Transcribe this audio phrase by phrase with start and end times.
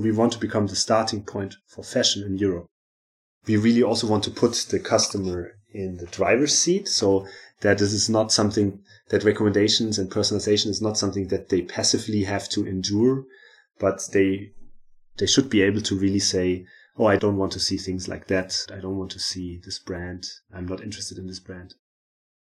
[0.00, 2.66] We want to become the starting point for fashion in Europe.
[3.46, 7.26] We really also want to put the customer in the driver's seat so
[7.60, 12.24] that this is not something that recommendations and personalization is not something that they passively
[12.24, 13.24] have to endure,
[13.78, 14.52] but they,
[15.18, 16.64] they should be able to really say,
[16.96, 18.56] Oh, I don't want to see things like that.
[18.72, 20.26] I don't want to see this brand.
[20.50, 21.74] I'm not interested in this brand.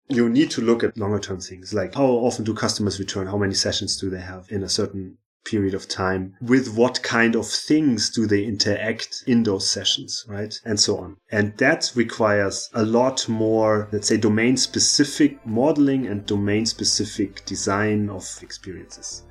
[0.10, 3.26] You need to look at longer term things like how often do customers return?
[3.26, 7.36] How many sessions do they have in a certain period of time with what kind
[7.36, 10.60] of things do they interact in those sessions right?
[10.66, 11.18] And so on.
[11.32, 18.10] And that requires a lot more let's say domain specific modeling and domain specific design
[18.10, 19.24] of experiences.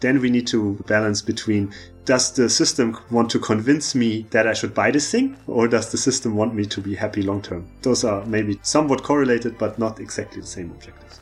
[0.00, 1.72] Then we need to balance between
[2.04, 5.90] does the system want to convince me that I should buy this thing or does
[5.90, 9.78] the system want me to be happy long term those are maybe somewhat correlated but
[9.78, 11.20] not exactly the same objectives.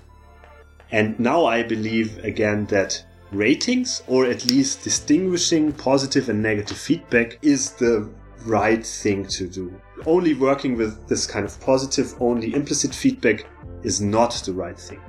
[0.90, 3.04] And now I believe again that
[3.34, 8.08] ratings or at least distinguishing positive and negative feedback is the
[8.44, 9.72] right thing to do.
[10.06, 13.46] Only working with this kind of positive, only implicit feedback
[13.82, 15.00] is not the right thing.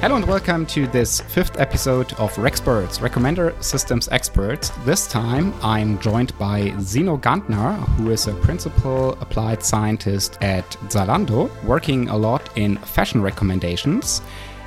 [0.00, 4.70] Hello and welcome to this fifth episode of Recsperts, Recommender Systems Experts.
[4.86, 11.50] This time I'm joined by Zeno Gantner, who is a principal applied scientist at Zalando,
[11.64, 14.22] working a lot in fashion recommendations.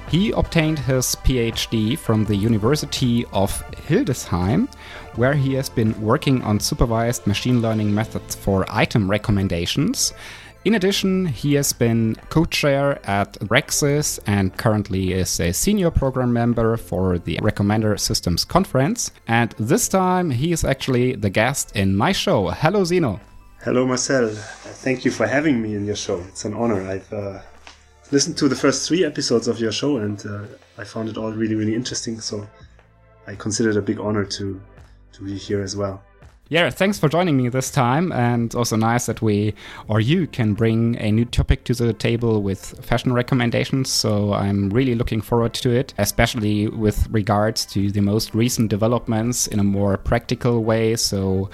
[0.08, 3.52] He obtained his PhD from the University of
[3.88, 4.72] Hildesheim,
[5.16, 10.14] where he has been working on supervised machine learning methods for item recommendations.
[10.66, 16.32] In addition, he has been co chair at RecSys and currently is a senior program
[16.32, 19.12] member for the Recommender Systems Conference.
[19.28, 22.48] And this time, he is actually the guest in my show.
[22.48, 23.20] Hello, Zeno.
[23.62, 24.30] Hello, Marcel.
[24.30, 26.22] Thank you for having me in your show.
[26.30, 26.82] It's an honor.
[26.88, 27.42] I've uh,
[28.12, 30.44] listened to the first three episodes of your show and uh,
[30.78, 32.22] I found it all really, really interesting.
[32.22, 32.48] So
[33.28, 34.62] I consider it a big honor to,
[35.12, 36.02] to be here as well
[36.50, 38.12] yeah, thanks for joining me this time.
[38.12, 39.54] And also nice that we
[39.88, 43.92] or you can bring a new topic to the table with fashion recommendations.
[43.92, 49.48] So I'm really looking forward to it, especially with regards to the most recent developments
[49.48, 50.96] in a more practical way.
[50.96, 51.50] So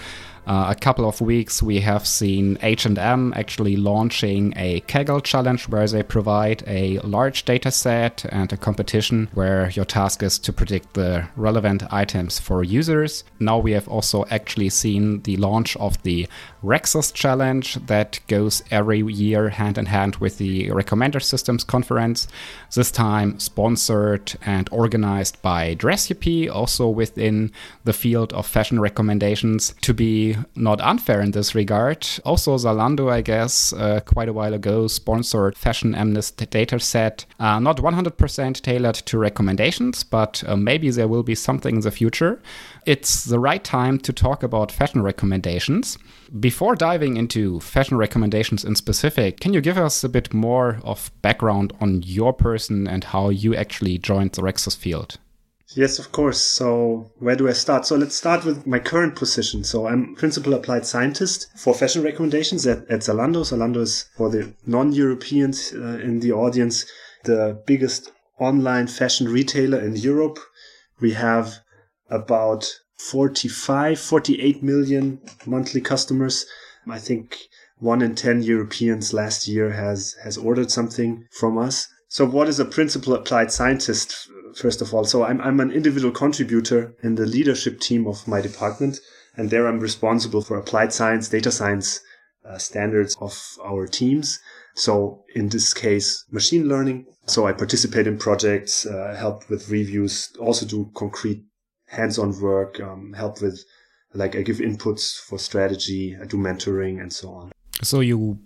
[0.50, 5.88] uh, a couple of weeks we have seen H&M actually launching a Kaggle challenge where
[5.88, 10.96] they provide a large data set and a competition where your task is to predict
[10.96, 13.24] the relevant items for users.
[13.40, 16.28] Now we have also actually seen the launch of the
[16.64, 22.28] RecSys challenge that goes every year hand in hand with the Recommender Systems conference.
[22.74, 27.52] This time sponsored and organized by Dressipi, also within
[27.84, 32.08] the field of fashion recommendations to be not unfair in this regard.
[32.26, 37.78] Also, Zalando, I guess, uh, quite a while ago sponsored Fashion-MNIST data set, uh, not
[37.78, 42.42] 100% tailored to recommendations, but uh, maybe there will be something in the future.
[42.86, 45.98] It's the right time to talk about fashion recommendations.
[46.40, 51.12] Before diving into fashion recommendations in specific, can you give us a bit more of
[51.22, 55.18] background on your person and how you actually joined the RecSys field?
[55.76, 56.42] Yes, of course.
[56.42, 57.86] So where do I start?
[57.86, 59.64] So let's start with my current position.
[59.64, 63.44] So I'm principal applied scientist for fashion recommendations at, at Zalando.
[63.44, 66.86] Zalando is for the non-Europeans uh, in the audience,
[67.24, 70.40] the biggest online fashion retailer in Europe.
[71.00, 71.60] We have
[72.10, 76.46] about 45, 48 million monthly customers.
[76.88, 77.38] I think
[77.78, 81.88] one in 10 Europeans last year has, has ordered something from us.
[82.08, 84.28] So what is a principal applied scientist?
[84.56, 85.04] First of all.
[85.04, 89.00] So I'm, I'm an individual contributor in the leadership team of my department.
[89.36, 92.02] And there I'm responsible for applied science, data science
[92.46, 94.40] uh, standards of our teams.
[94.76, 97.06] So in this case, machine learning.
[97.26, 101.44] So I participate in projects, uh, help with reviews, also do concrete
[101.88, 103.64] hands-on work, um, help with
[104.14, 107.52] like I give inputs for strategy, I do mentoring and so on.
[107.84, 108.40] So you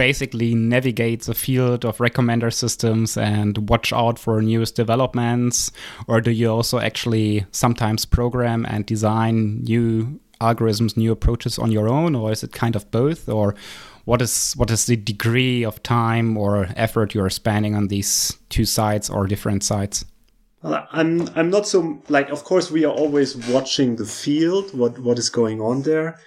[0.00, 5.70] basically navigate the field of recommender systems and watch out for newest developments?
[6.08, 11.86] Or do you also actually sometimes program and design new algorithms, new approaches on your
[11.86, 12.14] own?
[12.14, 13.28] Or is it kind of both?
[13.28, 13.54] Or
[14.06, 18.64] what is what is the degree of time or effort you're spending on these two
[18.64, 20.06] sides or different sides?
[20.62, 24.98] Well, I'm I'm not so like of course we are always watching the field, what
[24.98, 26.18] what is going on there,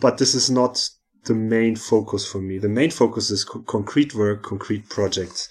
[0.00, 0.88] but this is not
[1.24, 2.58] the main focus for me.
[2.58, 5.48] The main focus is co- concrete work, concrete projects.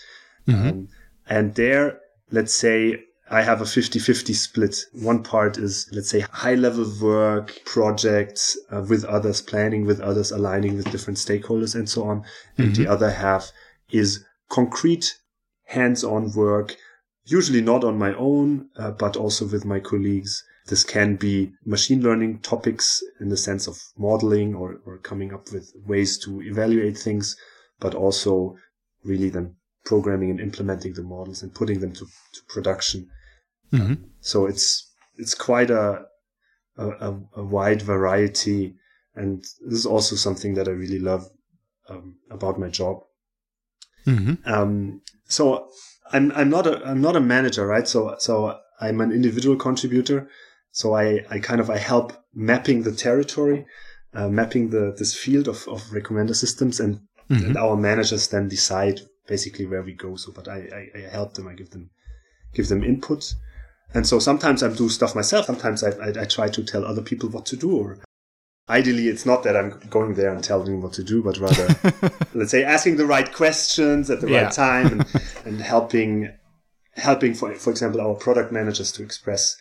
[0.48, 0.68] Mm-hmm.
[0.68, 0.88] Um,
[1.30, 2.00] and there,
[2.32, 4.86] let's say, I have a 50-50 split.
[4.94, 10.32] One part is, let's say, high level work, projects uh, with others, planning with others,
[10.32, 12.24] aligning with different stakeholders and so on.
[12.58, 12.84] And mm-hmm.
[12.84, 13.52] the other half
[13.92, 15.18] is concrete
[15.66, 16.76] hands-on work,
[17.26, 20.44] usually not on my own, uh, but also with my colleagues.
[20.68, 25.52] This can be machine learning topics in the sense of modeling or, or coming up
[25.52, 27.38] with ways to evaluate things,
[27.80, 28.56] but also
[29.04, 29.56] really then
[29.86, 33.10] programming and implementing the models and putting them to, to production.
[33.74, 33.96] Mm-hmm.
[34.22, 36.04] so it's it's quite a,
[36.78, 38.76] a, a wide variety,
[39.14, 41.28] and this is also something that I really love
[41.90, 43.04] um, about my job.
[44.06, 44.50] Mm-hmm.
[44.50, 45.68] Um, so
[46.14, 47.88] I'm I'm not a I'm not a manager, right?
[47.88, 50.30] So so I'm an individual contributor.
[50.78, 53.66] So I I kind of I help mapping the territory,
[54.14, 57.00] uh, mapping the this field of of recommender systems, and,
[57.32, 57.48] mm-hmm.
[57.48, 60.16] and our managers then decide basically where we go.
[60.18, 61.48] So, but I, I, I help them.
[61.48, 61.90] I give them
[62.54, 63.34] give them input.
[63.96, 65.48] And so sometimes I do stuff myself.
[65.48, 67.76] Sometimes I, I, I, try to tell other people what to do.
[67.76, 67.98] Or
[68.70, 71.68] ideally, it's not that I'm going there and telling them what to do, but rather,
[72.36, 74.44] let's say, asking the right questions at the yeah.
[74.44, 75.06] right time and,
[75.46, 76.32] and helping,
[76.98, 79.58] helping for, for example, our product managers to express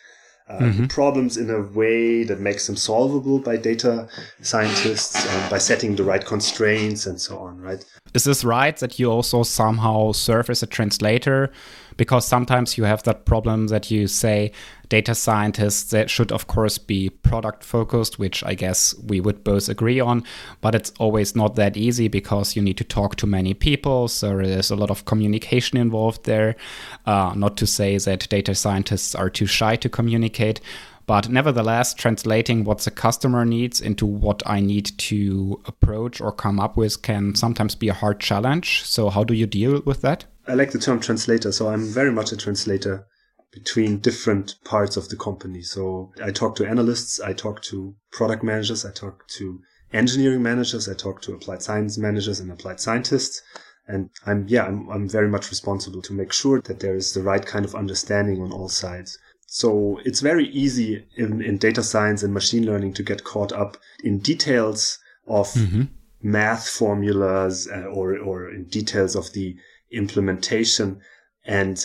[0.49, 0.87] uh, mm-hmm.
[0.87, 4.09] problems in a way that makes them solvable by data
[4.43, 7.85] scientists and by setting the right constraints and so on, right?
[8.15, 11.51] Is this right that you also somehow serve as a translator?
[11.97, 14.53] Because sometimes you have that problem that you say
[14.89, 19.69] data scientists that should of course be product focused, which I guess we would both
[19.69, 20.25] agree on,
[20.61, 24.37] but it's always not that easy because you need to talk to many people, so
[24.37, 26.57] there's a lot of communication involved there.
[27.05, 30.61] Uh, not to say that data scientists are too shy to communicate,
[31.07, 36.59] but nevertheless, translating what the customer needs into what I need to approach or come
[36.59, 38.83] up with can sometimes be a hard challenge.
[38.85, 40.25] So, how do you deal with that?
[40.49, 41.53] I like the term translator.
[41.53, 43.07] So, I'm very much a translator
[43.53, 45.63] between different parts of the company.
[45.63, 49.61] So, I talk to analysts, I talk to product managers, I talk to
[49.93, 53.43] engineering managers, I talk to applied science managers and applied scientists.
[53.89, 57.23] And I'm, yeah, I'm, I'm very much responsible to make sure that there is the
[57.23, 59.17] right kind of understanding on all sides.
[59.47, 63.77] So it's very easy in, in data science and machine learning to get caught up
[64.03, 65.83] in details of mm-hmm.
[66.21, 69.57] math formulas uh, or, or in details of the
[69.91, 71.01] implementation.
[71.45, 71.85] And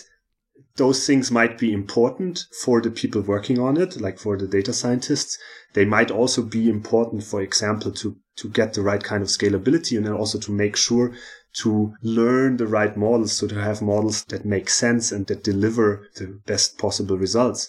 [0.77, 4.74] those things might be important for the people working on it, like for the data
[4.74, 5.38] scientists.
[5.74, 9.98] They might also be important, for example, to, to get the right kind of scalability
[9.98, 11.13] and then also to make sure
[11.53, 16.07] to learn the right models, so to have models that make sense and that deliver
[16.15, 17.68] the best possible results.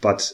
[0.00, 0.32] But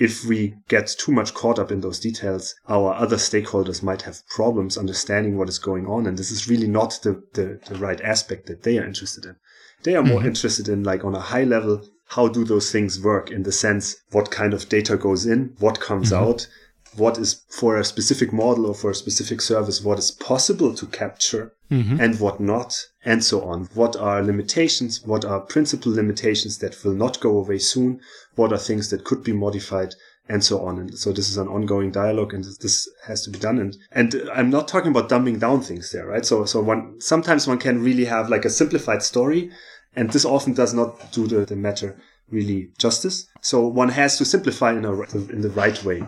[0.00, 4.26] if we get too much caught up in those details, our other stakeholders might have
[4.28, 6.06] problems understanding what is going on.
[6.06, 9.36] And this is really not the, the, the right aspect that they are interested in.
[9.82, 10.28] They are more mm-hmm.
[10.28, 13.96] interested in like on a high level, how do those things work in the sense,
[14.10, 16.24] what kind of data goes in, what comes mm-hmm.
[16.24, 16.48] out,
[16.96, 20.86] what is for a specific model or for a specific service, what is possible to
[20.86, 22.00] capture mm-hmm.
[22.00, 23.68] and what not, and so on.
[23.74, 25.02] What are limitations?
[25.04, 28.00] What are principal limitations that will not go away soon?
[28.34, 29.94] What are things that could be modified?
[30.28, 30.78] And so on.
[30.78, 33.58] And so this is an ongoing dialogue and this has to be done.
[33.58, 36.24] And, and I'm not talking about dumbing down things there, right?
[36.24, 39.50] So, so one, sometimes one can really have like a simplified story
[39.96, 42.00] and this often does not do the, the matter
[42.30, 43.26] really justice.
[43.40, 46.04] So one has to simplify in a, in the right way.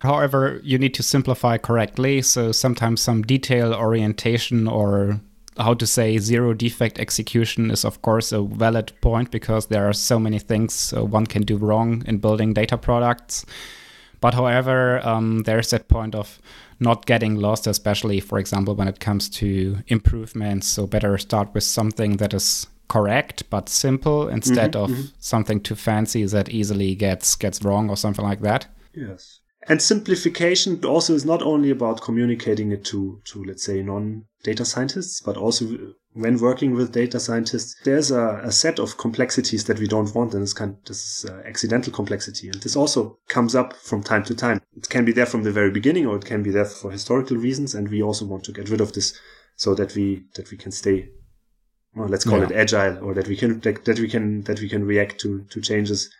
[0.00, 2.22] However, you need to simplify correctly.
[2.22, 5.20] So sometimes some detail orientation or
[5.56, 9.92] how to say zero defect execution is of course a valid point because there are
[9.92, 13.46] so many things one can do wrong in building data products.
[14.20, 16.40] But however, um, there's that point of
[16.80, 20.66] not getting lost, especially for example when it comes to improvements.
[20.66, 24.96] So better start with something that is correct but simple instead mm -hmm, of mm
[24.96, 25.12] -hmm.
[25.18, 28.68] something too fancy that easily gets gets wrong or something like that.
[28.92, 29.40] Yes.
[29.66, 34.64] And simplification also is not only about communicating it to, to let's say, non data
[34.64, 39.78] scientists, but also when working with data scientists, there's a, a set of complexities that
[39.78, 40.34] we don't want.
[40.34, 42.48] And this kind this is uh, accidental complexity.
[42.48, 44.60] And this also comes up from time to time.
[44.76, 47.36] It can be there from the very beginning or it can be there for historical
[47.38, 47.74] reasons.
[47.74, 49.18] And we also want to get rid of this
[49.56, 51.08] so that we, that we can stay
[51.96, 52.46] well, let's call yeah.
[52.46, 55.44] it agile or that we can that, that we can that we can react to
[55.50, 56.10] to changes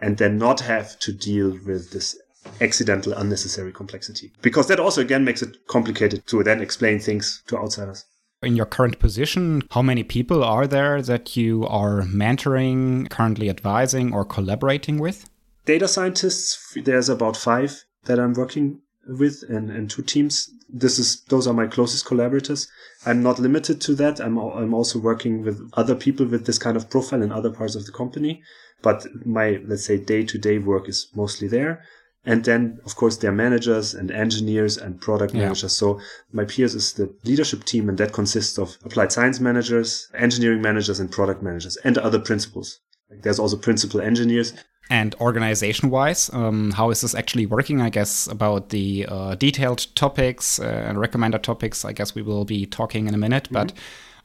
[0.00, 2.18] and then not have to deal with this
[2.60, 4.32] accidental, unnecessary complexity.
[4.42, 8.04] Because that also again makes it complicated to then explain things to outsiders.
[8.42, 14.14] In your current position, how many people are there that you are mentoring, currently advising,
[14.14, 15.28] or collaborating with?
[15.66, 20.48] Data scientists, there's about five that I'm working with and, and two teams.
[20.70, 22.66] This is those are my closest collaborators.
[23.04, 24.20] I'm not limited to that.
[24.20, 27.74] I'm I'm also working with other people with this kind of profile in other parts
[27.74, 28.42] of the company.
[28.82, 31.84] but my, let's say, day to day work is mostly there.
[32.24, 35.42] And then, of course, there are managers and engineers and product Yeah.
[35.42, 35.72] managers.
[35.72, 36.00] So
[36.32, 41.00] my peers is the leadership team, and that consists of applied science managers, engineering managers,
[41.00, 42.80] and product managers, and other principals.
[43.10, 44.52] Like there's also principal engineers.
[44.90, 47.80] And organization wise, um, how is this actually working?
[47.80, 52.44] I guess about the uh, detailed topics uh, and recommended topics, I guess we will
[52.44, 53.48] be talking in a minute.
[53.52, 53.72] But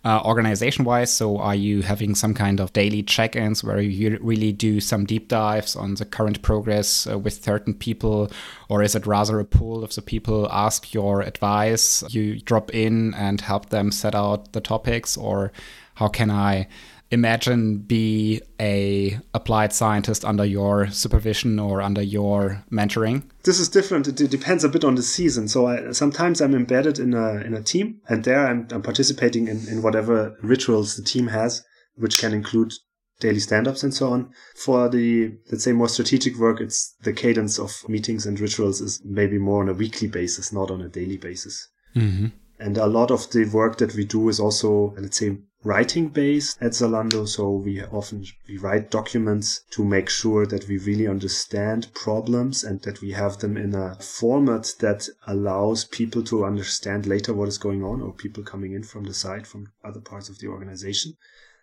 [0.06, 4.20] uh, organization wise, so are you having some kind of daily check ins where you
[4.22, 8.30] really do some deep dives on the current progress uh, with certain people?
[8.70, 12.04] Or is it rather a pool of the people ask your advice?
[12.14, 15.18] You drop in and help them set out the topics?
[15.18, 15.52] Or
[15.96, 16.68] how can I?
[17.12, 24.08] Imagine be a applied scientist under your supervision or under your mentoring This is different.
[24.08, 25.48] It depends a bit on the season.
[25.48, 29.48] So I, sometimes I'm embedded in a in a team, and there I'm, I'm participating
[29.48, 31.64] in, in whatever rituals the team has,
[31.96, 32.74] which can include
[33.20, 34.32] daily stand-ups and so on.
[34.56, 39.02] For the let's say more strategic work, it's the cadence of meetings and rituals is
[39.06, 41.70] maybe more on a weekly basis, not on a daily basis.
[41.96, 42.28] mm-hmm.
[42.58, 46.62] And a lot of the work that we do is also, let's say, writing based
[46.62, 47.28] at Zalando.
[47.28, 52.82] So we often we write documents to make sure that we really understand problems and
[52.84, 57.58] that we have them in a format that allows people to understand later what is
[57.58, 61.18] going on or people coming in from the side from other parts of the organization.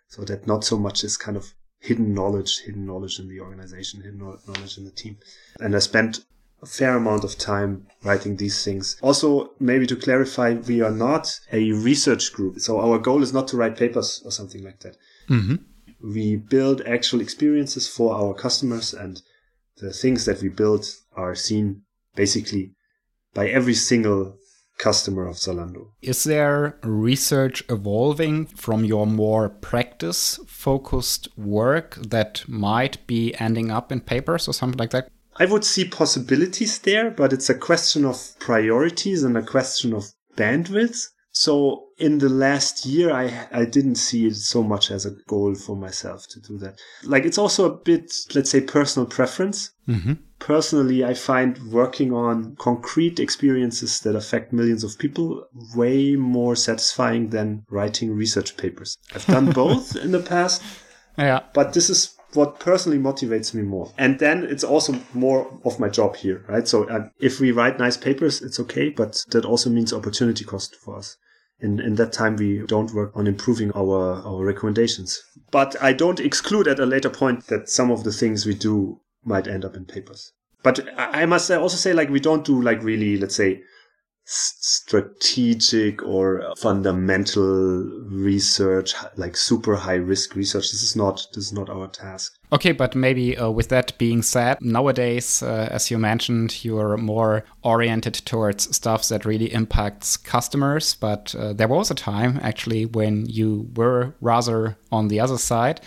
[0.09, 4.01] So that not so much is kind of hidden knowledge, hidden knowledge in the organization,
[4.01, 5.17] hidden knowledge in the team.
[5.59, 6.25] And I spent
[6.63, 8.97] a fair amount of time writing these things.
[9.01, 12.59] Also, maybe to clarify, we are not a research group.
[12.59, 14.95] So our goal is not to write papers or something like that.
[15.29, 15.55] Mm-hmm.
[16.13, 19.21] We build actual experiences for our customers and
[19.77, 21.83] the things that we build are seen
[22.15, 22.73] basically
[23.33, 24.37] by every single
[24.77, 25.87] customer of Zalando.
[26.01, 33.91] Is there research evolving from your more practice focused work that might be ending up
[33.91, 35.09] in papers or something like that?
[35.37, 40.05] I would see possibilities there, but it's a question of priorities and a question of
[40.35, 41.07] bandwidth.
[41.31, 45.55] So in the last year, I, I didn't see it so much as a goal
[45.55, 46.79] for myself to do that.
[47.03, 49.71] Like it's also a bit, let's say, personal preference.
[49.87, 50.13] Mm-hmm.
[50.37, 57.29] Personally, I find working on concrete experiences that affect millions of people way more satisfying
[57.29, 58.97] than writing research papers.
[59.15, 60.61] I've done both in the past,
[61.17, 61.39] Yeah.
[61.53, 63.91] but this is what personally motivates me more.
[63.97, 66.67] And then it's also more of my job here, right?
[66.67, 70.75] So uh, if we write nice papers, it's okay, but that also means opportunity cost
[70.75, 71.17] for us.
[71.59, 75.23] In, in that time, we don't work on improving our, our recommendations.
[75.51, 78.99] But I don't exclude at a later point that some of the things we do
[79.23, 80.33] might end up in papers.
[80.63, 83.61] But I must also say, like, we don't do like really, let's say,
[84.25, 90.71] strategic or fundamental research, like super high risk research.
[90.71, 92.37] This is not, this is not our task.
[92.51, 97.43] Okay, but maybe uh, with that being said, nowadays, uh, as you mentioned, you're more
[97.63, 100.93] oriented towards stuff that really impacts customers.
[100.95, 105.81] But uh, there was a time actually when you were rather on the other side.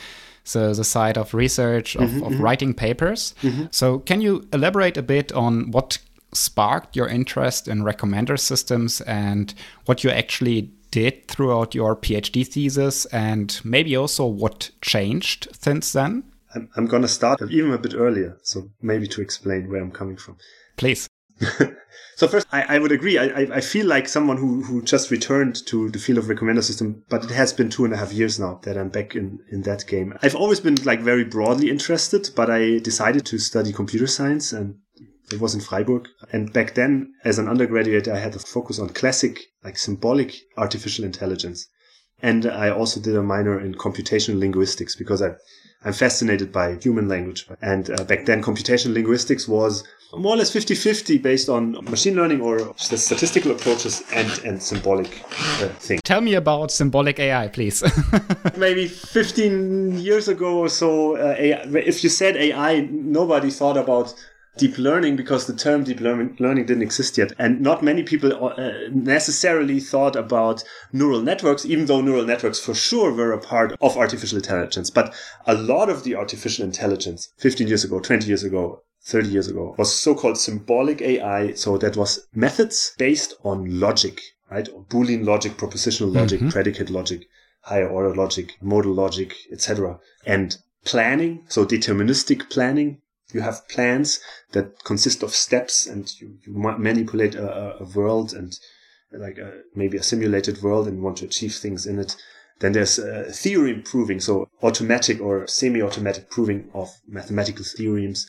[0.45, 3.35] So the side of research, of, of writing papers.
[3.73, 5.99] So can you elaborate a bit on what
[6.37, 9.55] sparked your interest in recommender systems and
[9.87, 16.25] what you actually did throughout your PhD thesis and maybe also what changed since then?
[16.55, 18.39] I'm, I'm going to start even a bit earlier.
[18.43, 20.37] So maybe to explain where I'm coming from.
[20.77, 21.09] Please.
[22.17, 23.19] So first, I, I would agree.
[23.19, 26.63] I, I, I feel like someone who, who just returned to the field of recommender
[26.63, 29.41] system, but it has been two and a half years now that I'm back in,
[29.53, 30.17] in that game.
[30.23, 34.77] I've always been like very broadly interested, but I decided to study computer science and
[35.33, 36.09] it was in Freiburg.
[36.33, 41.05] And back then, as an undergraduate, I had a focus on classic, like symbolic artificial
[41.05, 41.69] intelligence.
[42.23, 45.33] And I also did a minor in computational linguistics because I,
[45.85, 47.47] I'm fascinated by human language.
[47.61, 49.85] And uh, back then, computational linguistics was
[50.17, 55.23] more or less 50-50 based on machine learning or the statistical approaches and, and symbolic
[55.61, 56.01] uh, things.
[56.05, 57.83] Tell me about symbolic AI, please.
[58.57, 64.15] Maybe 15 years ago or so, uh, AI, if you said AI, nobody thought about
[64.57, 67.33] deep learning because the term deep learning, learning didn't exist yet.
[67.39, 72.75] And not many people uh, necessarily thought about neural networks, even though neural networks for
[72.75, 74.91] sure were a part of artificial intelligence.
[74.91, 75.15] But
[75.47, 79.75] a lot of the artificial intelligence 15 years ago, 20 years ago, 30 years ago
[79.79, 81.53] was so-called symbolic AI.
[81.53, 84.21] So that was methods based on logic,
[84.51, 84.69] right?
[84.89, 86.51] Boolean logic, propositional logic, Mhm.
[86.51, 87.27] predicate logic,
[87.61, 90.01] higher order logic, modal logic, etc.
[90.25, 93.01] And planning, so deterministic planning.
[93.37, 94.21] You have plans
[94.53, 97.49] that consist of steps and you, you manipulate a,
[97.83, 98.51] a- world and
[99.13, 102.17] like a, maybe a simulated world and want to achieve things in it.
[102.61, 108.27] Then there's uh, theorem proving, so automatic or semi-automatic proving of mathematical theorems,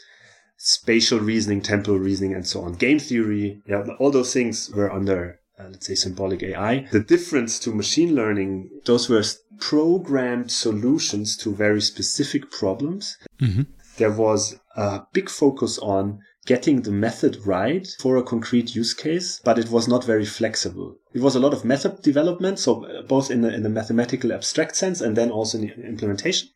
[0.58, 2.74] spatial reasoning, temporal reasoning, and so on.
[2.74, 6.88] Game theory, yeah, all those things were under uh, let's say symbolic AI.
[6.92, 9.24] The difference to machine learning, those were
[9.60, 13.18] programmed solutions to very specific problems.
[13.42, 13.64] Mm-hmm.
[13.98, 19.42] There was a big focus on getting the method right for a concrete use case,
[19.44, 20.96] but it was not very flexible.
[21.14, 24.32] It was a lot of method development, so uh, both in the, in the mathematical
[24.32, 26.50] abstract sense and then also in the implementation.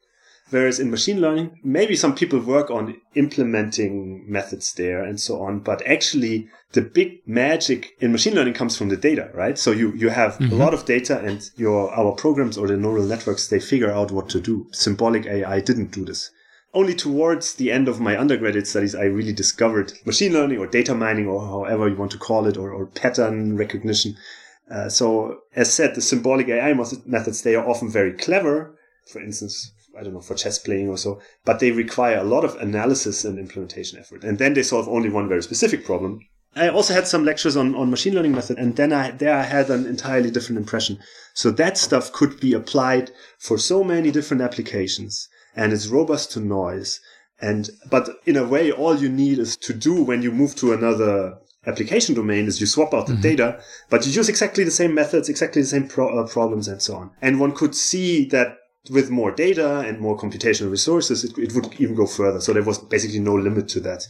[0.51, 5.59] Whereas in machine learning, maybe some people work on implementing methods there and so on,
[5.59, 9.57] but actually the big magic in machine learning comes from the data, right?
[9.57, 10.53] So you, you have mm-hmm.
[10.53, 14.11] a lot of data and your, our programs or the neural networks, they figure out
[14.11, 14.67] what to do.
[14.71, 16.31] Symbolic AI didn't do this
[16.73, 20.95] only towards the end of my undergraduate studies, I really discovered machine learning or data
[20.95, 24.15] mining or however you want to call it or, or pattern recognition.
[24.69, 28.73] Uh, so as said, the symbolic AI methods, they are often very clever.
[29.11, 32.45] For instance, I don't know, for chess playing or so, but they require a lot
[32.45, 34.23] of analysis and implementation effort.
[34.23, 36.21] And then they solve only one very specific problem.
[36.55, 39.43] I also had some lectures on, on machine learning method, and then I, there I
[39.43, 40.99] had an entirely different impression.
[41.33, 46.39] So that stuff could be applied for so many different applications and it's robust to
[46.39, 46.99] noise.
[47.41, 50.73] And, but in a way, all you need is to do when you move to
[50.73, 53.21] another application domain is you swap out the mm-hmm.
[53.21, 56.81] data, but you use exactly the same methods, exactly the same pro- uh, problems and
[56.81, 57.11] so on.
[57.21, 58.57] And one could see that
[58.89, 62.41] with more data and more computational resources, it, it would even go further.
[62.41, 64.07] So there was basically no limit to that.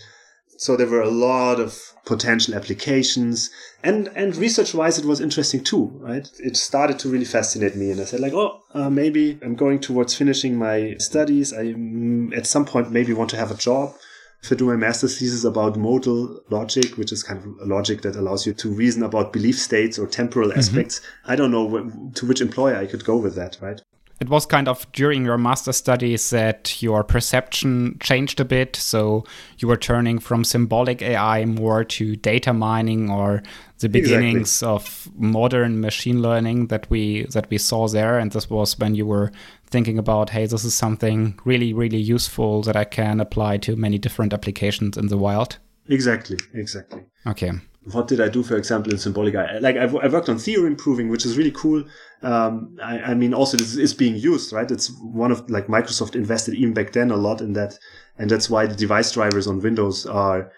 [0.62, 1.76] So there were a lot of
[2.06, 3.50] potential applications
[3.82, 6.30] and, and research wise, it was interesting too, right?
[6.38, 7.90] It started to really fascinate me.
[7.90, 11.52] And I said like, oh, uh, maybe I'm going towards finishing my studies.
[11.52, 13.96] I mm, at some point maybe want to have a job.
[14.44, 18.04] If I do my master's thesis about modal logic, which is kind of a logic
[18.04, 20.60] that allows you to reason about belief states or temporal mm-hmm.
[20.60, 23.82] aspects, I don't know to which employer I could go with that, right?
[24.22, 28.76] It was kind of during your master studies that your perception changed a bit.
[28.76, 29.26] So
[29.58, 33.42] you were turning from symbolic AI more to data mining or
[33.80, 34.76] the beginnings exactly.
[34.76, 38.20] of modern machine learning that we that we saw there.
[38.20, 39.32] And this was when you were
[39.66, 43.98] thinking about, hey, this is something really, really useful that I can apply to many
[43.98, 45.58] different applications in the wild.
[45.88, 47.06] Exactly, exactly.
[47.26, 47.54] Okay
[47.86, 49.36] what did I do, for example, in Symbolic?
[49.36, 51.84] I, like I've, I worked on theorem proving, which is really cool.
[52.24, 54.70] Um, I, I, mean, also this is being used, right?
[54.70, 57.80] It's one of like Microsoft invested even back then a lot in that,
[58.18, 60.52] and that's why the device drivers on Windows are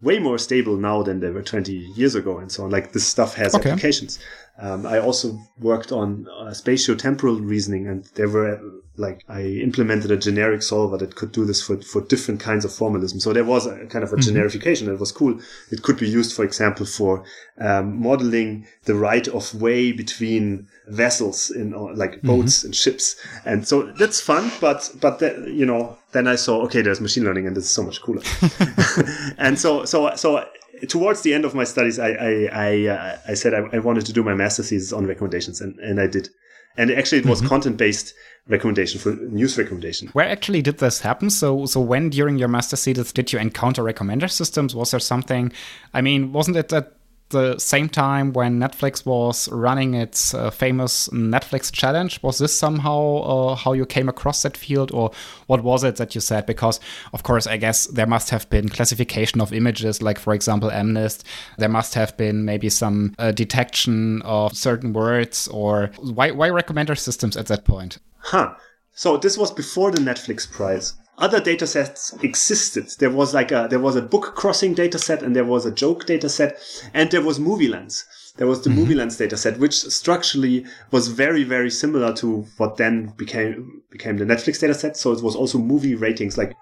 [0.00, 2.70] way more stable now than they were 20 years ago, and so on.
[2.70, 3.70] Like this stuff has okay.
[3.70, 4.20] applications.
[4.60, 8.60] Um, I also worked on uh, spatio-temporal reasoning, and there were
[8.96, 12.72] like I implemented a generic solver that could do this for for different kinds of
[12.72, 13.20] formalism.
[13.20, 14.36] So there was a kind of a mm-hmm.
[14.36, 15.38] generification that was cool.
[15.70, 17.24] It could be used, for example, for
[17.60, 22.26] um, modeling the right of way between vessels in uh, like mm-hmm.
[22.26, 22.66] boats mm-hmm.
[22.66, 24.50] and ships, and so that's fun.
[24.60, 27.70] But but the, you know, then I saw okay, there's machine learning, and this is
[27.70, 28.22] so much cooler.
[29.38, 30.44] and so so so
[30.88, 34.06] towards the end of my studies, I I I, uh, I said I, I, wanted
[34.06, 36.28] to do my master thesis on recommendations, and, and I did.
[36.76, 37.48] And actually, it was mm-hmm.
[37.48, 38.14] content based
[38.46, 40.08] recommendation for news recommendation.
[40.08, 41.30] Where actually did this happen?
[41.30, 44.74] So so when during your master thesis did you encounter recommender systems?
[44.74, 45.52] Was there something?
[45.94, 46.97] I mean, wasn't it that
[47.30, 52.22] the same time when Netflix was running its uh, famous Netflix challenge.
[52.22, 55.10] Was this somehow uh, how you came across that field, or
[55.46, 56.46] what was it that you said?
[56.46, 56.80] Because,
[57.12, 61.22] of course, I guess there must have been classification of images, like, for example, MNIST.
[61.58, 66.98] There must have been maybe some uh, detection of certain words, or why, why recommender
[66.98, 67.98] systems at that point?
[68.18, 68.54] Huh.
[68.92, 72.88] So this was before the Netflix prize other datasets existed.
[72.98, 76.06] There was like a, there was a book crossing dataset and there was a joke
[76.06, 76.56] dataset
[76.94, 78.04] and there was MovieLens.
[78.36, 78.84] There was the mm-hmm.
[78.84, 84.24] MovieLens data set, which structurally was very, very similar to what then became, became the
[84.24, 84.96] Netflix dataset.
[84.96, 86.38] So it was also movie ratings.
[86.38, 86.54] Like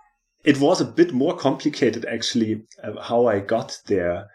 [0.42, 4.28] it was a bit more complicated actually uh, how I got there.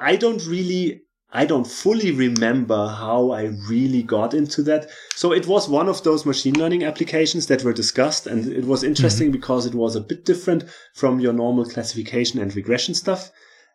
[0.00, 1.02] I don't really
[1.34, 4.90] I don't fully remember how I really got into that.
[5.14, 8.26] So it was one of those machine learning applications that were discussed.
[8.26, 9.40] And it was interesting mm-hmm.
[9.40, 10.64] because it was a bit different
[10.94, 13.30] from your normal classification and regression stuff.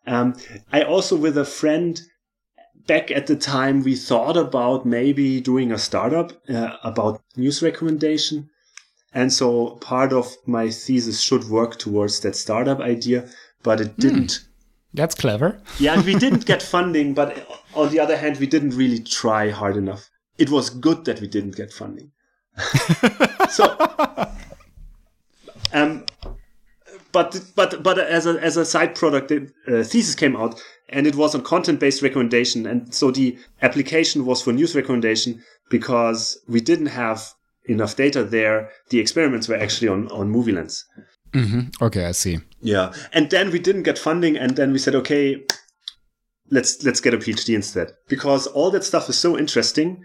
[0.06, 0.36] Um,
[0.72, 2.00] I also, with a friend
[2.86, 8.52] back at the time, we thought about maybe doing a startup uh, about news recommendation.
[9.14, 13.28] And so part of my thesis should work towards that startup idea,
[13.64, 14.02] but it hmm.
[14.02, 14.30] didn't.
[14.30, 14.47] Mm
[14.98, 15.62] that's clever.
[15.80, 19.50] yeah, and we didn't get funding, but on the other hand, we didn't really try
[19.50, 20.10] hard enough.
[20.38, 22.12] It was good that we didn't get funding.
[23.50, 23.78] so,
[25.72, 26.06] um,
[27.12, 31.08] but but but as a as a side product, the uh, thesis came out, and
[31.08, 36.40] it was on content based recommendation, and so the application was for news recommendation because
[36.48, 37.34] we didn't have
[37.66, 38.70] enough data there.
[38.90, 40.84] The experiments were actually on on MovieLens.
[41.34, 41.84] Mm-hmm.
[41.84, 42.40] Okay, I see.
[42.62, 45.46] Yeah, and then we didn't get funding, and then we said, okay,
[46.50, 50.04] let's let's get a PhD instead because all that stuff is so interesting.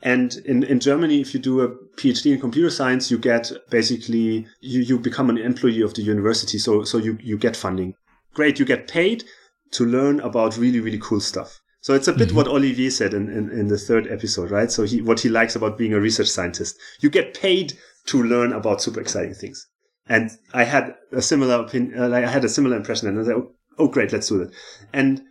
[0.00, 4.46] And in, in Germany, if you do a PhD in computer science, you get basically
[4.60, 6.56] you, you become an employee of the university.
[6.58, 7.94] So so you, you get funding.
[8.34, 9.24] Great, you get paid
[9.72, 11.60] to learn about really, really cool stuff.
[11.80, 12.36] So it's a bit mm-hmm.
[12.36, 14.70] what Olivier said in, in, in, the third episode, right?
[14.70, 16.76] So he what he likes about being a research scientist.
[17.00, 17.74] You get paid
[18.06, 19.66] to learn about super exciting things.
[20.08, 23.28] And I had a similar opinion, uh, I had a similar impression and I was
[23.28, 24.52] like, oh, oh great, let's do that.
[24.92, 25.22] And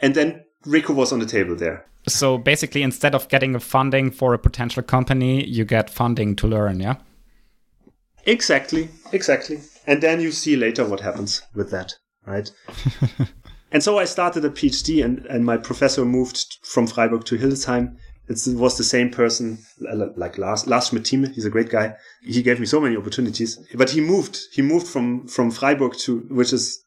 [0.00, 1.84] and then Rico was on the table there.
[2.06, 6.46] So basically, instead of getting a funding for a potential company, you get funding to
[6.46, 6.96] learn, yeah?
[8.24, 9.60] Exactly, exactly.
[9.86, 11.94] And then you see later what happens with that,
[12.26, 12.50] right?
[13.72, 17.96] and so I started a PhD, and, and my professor moved from Freiburg to Hildesheim.
[18.28, 21.96] It was the same person, like Lars, Lars Schmidt He's a great guy.
[22.22, 24.38] He gave me so many opportunities, but he moved.
[24.52, 26.84] He moved from from Freiburg to, which is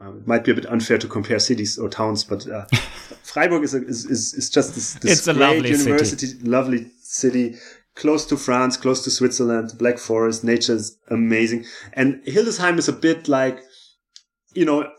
[0.00, 2.64] uh, it might be a bit unfair to compare cities or towns, but uh,
[3.22, 6.48] Freiburg is, a, is, is, is just this, this it's a lovely university, city.
[6.48, 7.56] lovely city,
[7.96, 11.66] close to France, close to Switzerland, Black Forest, nature is amazing.
[11.92, 13.60] And Hildesheim is a bit like,
[14.54, 14.90] you know,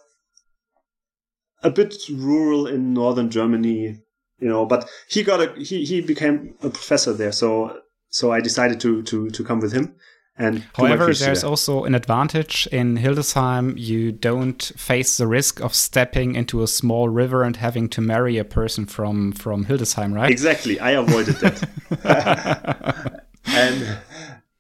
[1.63, 4.01] a bit rural in northern Germany,
[4.41, 7.32] you know, but he got a, he, he became a professor there.
[7.32, 9.95] So, so I decided to, to, to come with him.
[10.38, 13.77] And However, there's also an advantage in Hildesheim.
[13.77, 18.38] You don't face the risk of stepping into a small river and having to marry
[18.38, 20.32] a person from from Hildesheim, right?
[20.32, 20.80] Exactly.
[20.80, 23.25] I avoided that.
[23.45, 23.97] and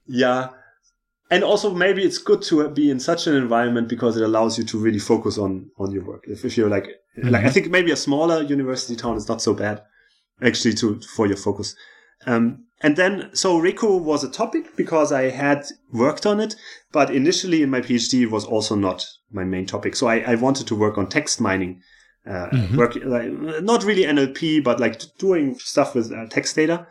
[0.05, 0.49] yeah,
[1.31, 4.63] and also maybe it's good to be in such an environment because it allows you
[4.65, 6.25] to really focus on on your work.
[6.27, 7.29] If, if you're like mm-hmm.
[7.29, 9.81] like I think maybe a smaller university town is not so bad
[10.43, 11.75] actually to for your focus.
[12.27, 16.55] Um, and then, so RECO was a topic because I had worked on it,
[16.91, 19.95] but initially in my PhD it was also not my main topic.
[19.95, 21.81] So I, I wanted to work on text mining,
[22.27, 22.77] uh, mm-hmm.
[22.77, 26.87] work, like, not really NLP, but like doing stuff with uh, text data.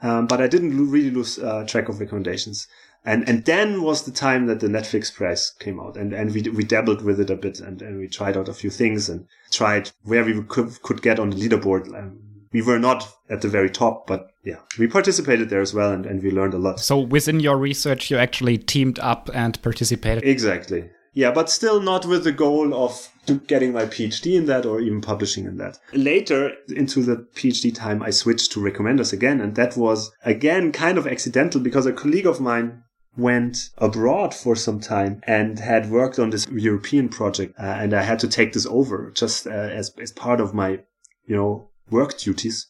[0.00, 2.68] Um, but I didn't really lose uh, track of recommendations.
[3.04, 6.42] And, and then was the time that the Netflix prize came out and, and we,
[6.42, 9.26] we dabbled with it a bit and, and we tried out a few things and
[9.50, 11.88] tried where we could, could get on the leaderboard.
[11.98, 12.20] Um,
[12.52, 16.06] we were not at the very top, but yeah, we participated there as well and,
[16.06, 16.78] and we learned a lot.
[16.78, 20.22] So within your research, you actually teamed up and participated?
[20.22, 20.90] Exactly.
[21.14, 23.08] Yeah, but still not with the goal of
[23.46, 25.78] getting my PhD in that or even publishing in that.
[25.92, 29.40] Later into the PhD time, I switched to recommenders again.
[29.40, 32.81] And that was again kind of accidental because a colleague of mine
[33.16, 37.54] went abroad for some time and had worked on this European project.
[37.58, 40.80] Uh, and I had to take this over just uh, as, as part of my,
[41.26, 42.68] you know, work duties.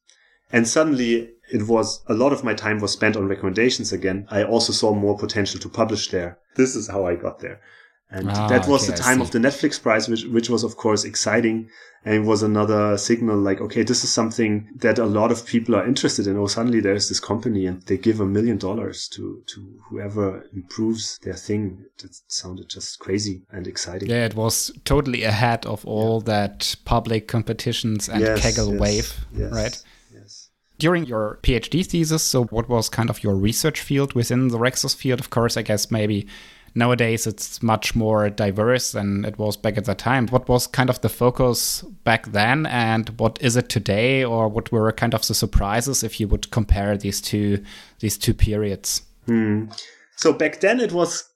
[0.52, 4.26] And suddenly it was a lot of my time was spent on recommendations again.
[4.30, 6.38] I also saw more potential to publish there.
[6.56, 7.60] This is how I got there.
[8.12, 10.76] And ah, that was okay, the time of the Netflix prize, which, which was of
[10.76, 11.68] course exciting
[12.04, 15.76] and it was another signal like, okay, this is something that a lot of people
[15.76, 16.36] are interested in.
[16.36, 21.18] Oh, suddenly there's this company and they give a million dollars to, to whoever improves
[21.22, 21.84] their thing.
[22.02, 24.10] It sounded just crazy and exciting.
[24.10, 26.32] Yeah, it was totally ahead of all yeah.
[26.48, 29.82] that public competitions and yes, Kaggle yes, wave, yes, right?
[30.12, 30.50] Yes.
[30.78, 34.96] During your PhD thesis, so what was kind of your research field within the RecSys
[34.96, 35.20] field?
[35.20, 36.26] Of course, I guess maybe
[36.74, 40.26] nowadays it's much more diverse than it was back at that time.
[40.28, 44.72] What was kind of the focus back then, and what is it today, or what
[44.72, 47.62] were kind of the surprises if you would compare these two
[48.00, 49.02] these two periods?
[49.26, 49.66] Hmm.
[50.16, 51.28] So back then it was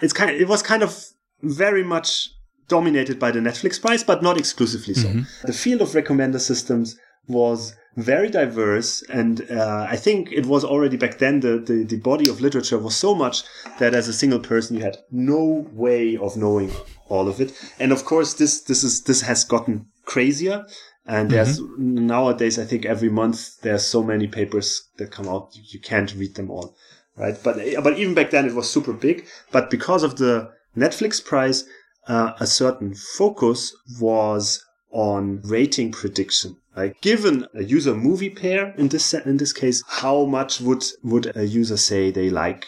[0.00, 1.04] it's kind it was kind of
[1.42, 2.30] very much
[2.68, 5.08] dominated by the Netflix prize, but not exclusively so.
[5.08, 5.46] Mm-hmm.
[5.46, 6.96] The field of recommender systems
[7.28, 9.02] was very diverse.
[9.02, 12.78] And uh, I think it was already back then the, the, the, body of literature
[12.78, 13.42] was so much
[13.78, 16.70] that as a single person you had no way of knowing
[17.08, 17.52] all of it.
[17.78, 20.66] And of course, this this is this has gotten crazier.
[21.04, 22.06] And there's mm-hmm.
[22.06, 26.36] nowadays, I think every month there's so many papers that come out you, can't read
[26.36, 26.76] them all,
[27.16, 27.36] right?
[27.42, 29.26] But but even back then it was super big.
[29.50, 31.64] But because of the Netflix prize,
[32.06, 36.56] uh, a certain focus was on rating prediction.
[36.74, 41.36] Like given a user movie pair in this in this case, how much would would
[41.36, 42.66] a user say they like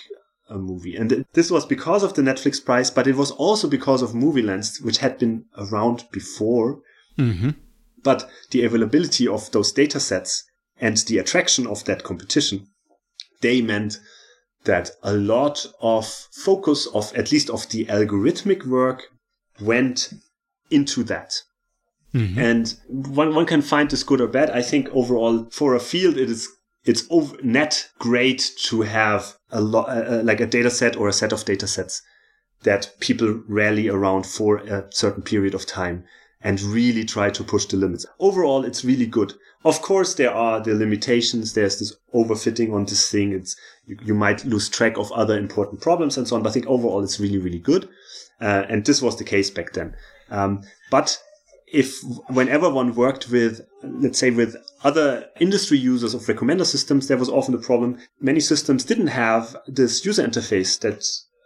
[0.48, 0.94] a movie?
[0.94, 4.82] And this was because of the Netflix prize, but it was also because of MovieLens,
[4.82, 6.80] which had been around before.
[7.18, 7.50] Mm-hmm.
[8.02, 10.44] But the availability of those data sets
[10.78, 12.66] and the attraction of that competition,
[13.40, 13.98] they meant
[14.64, 19.04] that a lot of focus of at least of the algorithmic work
[19.60, 20.12] went
[20.70, 21.34] into that.
[22.14, 22.38] Mm-hmm.
[22.38, 24.50] And one, one can find this good or bad.
[24.50, 26.48] I think overall for a field, it is,
[26.84, 31.08] it's over, net great to have a lot, uh, uh, like a data set or
[31.08, 32.02] a set of data sets
[32.62, 36.04] that people rally around for a certain period of time
[36.40, 38.06] and really try to push the limits.
[38.20, 39.34] Overall, it's really good.
[39.64, 41.54] Of course, there are the limitations.
[41.54, 43.32] There's this overfitting on this thing.
[43.32, 46.42] It's, you, you might lose track of other important problems and so on.
[46.42, 47.88] But I think overall, it's really, really good.
[48.40, 49.96] Uh, and this was the case back then.
[50.30, 51.18] Um, but
[51.66, 57.16] if whenever one worked with, let's say, with other industry users of recommender systems, there
[57.16, 57.98] was often the problem.
[58.20, 61.04] Many systems didn't have this user interface that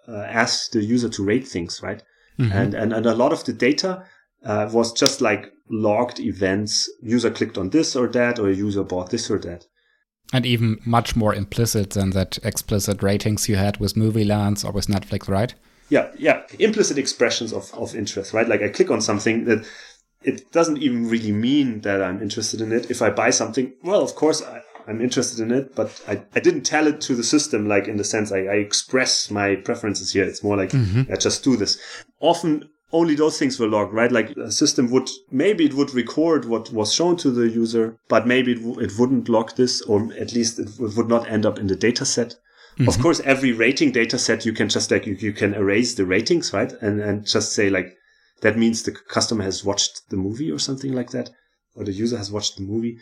[0.09, 2.03] uh, asks the user to rate things, right?
[2.39, 2.53] Mm-hmm.
[2.53, 4.05] And, and and a lot of the data
[4.45, 6.91] uh, was just like logged events.
[7.03, 9.67] User clicked on this or that, or user bought this or that.
[10.33, 14.87] And even much more implicit than that explicit ratings you had with MovieLens or with
[14.87, 15.55] Netflix, right?
[15.89, 16.43] Yeah, yeah.
[16.59, 18.47] Implicit expressions of, of interest, right?
[18.47, 19.67] Like I click on something that
[20.23, 22.91] it doesn't even really mean that I'm interested in it.
[22.91, 26.41] If I buy something, well, of course I, am interested in it, but I, I
[26.41, 30.13] didn't tell it to the system, like in the sense I, I express my preferences
[30.13, 30.25] here.
[30.25, 31.13] It's more like mm-hmm.
[31.13, 31.79] I just do this.
[32.21, 34.11] Often only those things were logged, right?
[34.11, 38.27] Like a system would, maybe it would record what was shown to the user, but
[38.27, 41.45] maybe it, w- it wouldn't log this, or at least it w- would not end
[41.45, 42.37] up in the data set.
[42.79, 42.89] Mm-hmm.
[42.89, 46.07] Of course, every rating data set, you can just like, you, you can erase the
[46.07, 46.73] ratings, right?
[46.81, 47.98] And, and just say like,
[48.43, 51.31] that means the customer has watched the movie or something like that,
[51.75, 52.99] or the user has watched the movie.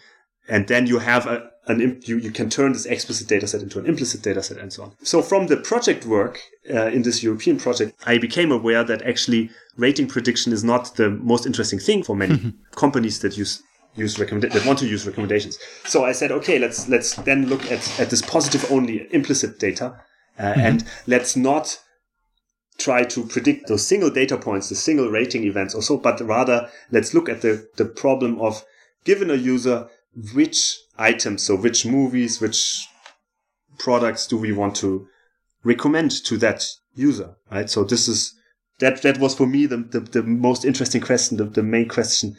[0.49, 3.81] And then you have a, an, you, you can turn this explicit data set into
[3.81, 4.93] an implicit data set and so on.
[5.03, 6.41] So from the project work
[6.73, 11.11] uh, in this European project, I became aware that actually rating prediction is not the
[11.11, 13.63] most interesting thing for many companies that use
[13.97, 15.59] use recommend that want to use recommendations.
[15.85, 19.99] So I said, okay, let's let's then look at at this positive only implicit data,
[20.39, 20.61] uh, mm-hmm.
[20.61, 21.81] and let's not
[22.79, 26.71] try to predict those single data points, the single rating events or so, but rather
[26.91, 28.65] let's look at the, the problem of
[29.05, 29.89] given a user
[30.35, 32.87] which items, so which movies, which
[33.79, 35.07] products do we want to
[35.65, 37.69] recommend to that user, right?
[37.69, 38.35] So this is,
[38.79, 42.37] that, that was for me the, the, the most interesting question, the, the main question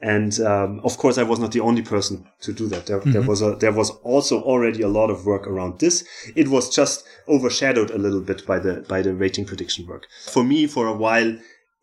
[0.00, 2.86] and um, of course, I was not the only person to do that.
[2.86, 3.12] There, mm-hmm.
[3.12, 6.04] there, was a, there was also already a lot of work around this.
[6.36, 10.06] It was just overshadowed a little bit by the by the rating prediction work.
[10.26, 11.36] For me, for a while,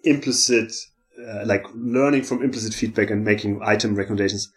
[0.03, 0.71] implicit,
[1.27, 4.49] uh, like learning from implicit feedback and making item recommendations,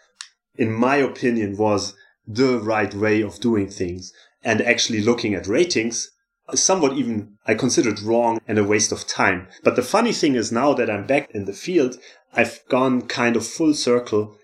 [0.55, 1.95] in my opinion, was
[2.29, 4.13] the right way of doing things.
[4.45, 6.13] And actually looking at ratings
[6.55, 9.49] somewhat even I considered wrong and a waste of time.
[9.63, 11.99] But the funny thing is now that I'm back in the field,
[12.33, 14.37] I've gone kind of full circle.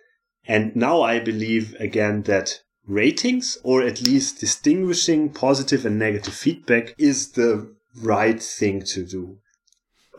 [0.47, 6.95] And now I believe again that ratings or at least distinguishing positive and negative feedback
[6.99, 9.39] is the right thing to do.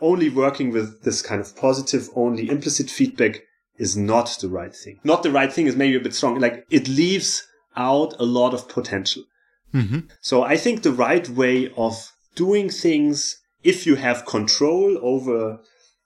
[0.00, 3.42] Only working with this kind of positive, only implicit feedback
[3.78, 4.98] is not the right thing.
[5.04, 6.38] Not the right thing is maybe a bit strong.
[6.38, 7.46] Like it leaves
[7.76, 9.22] out a lot of potential.
[9.76, 10.00] Mm-hmm.
[10.20, 15.60] So I think the right way of doing things, if you have control over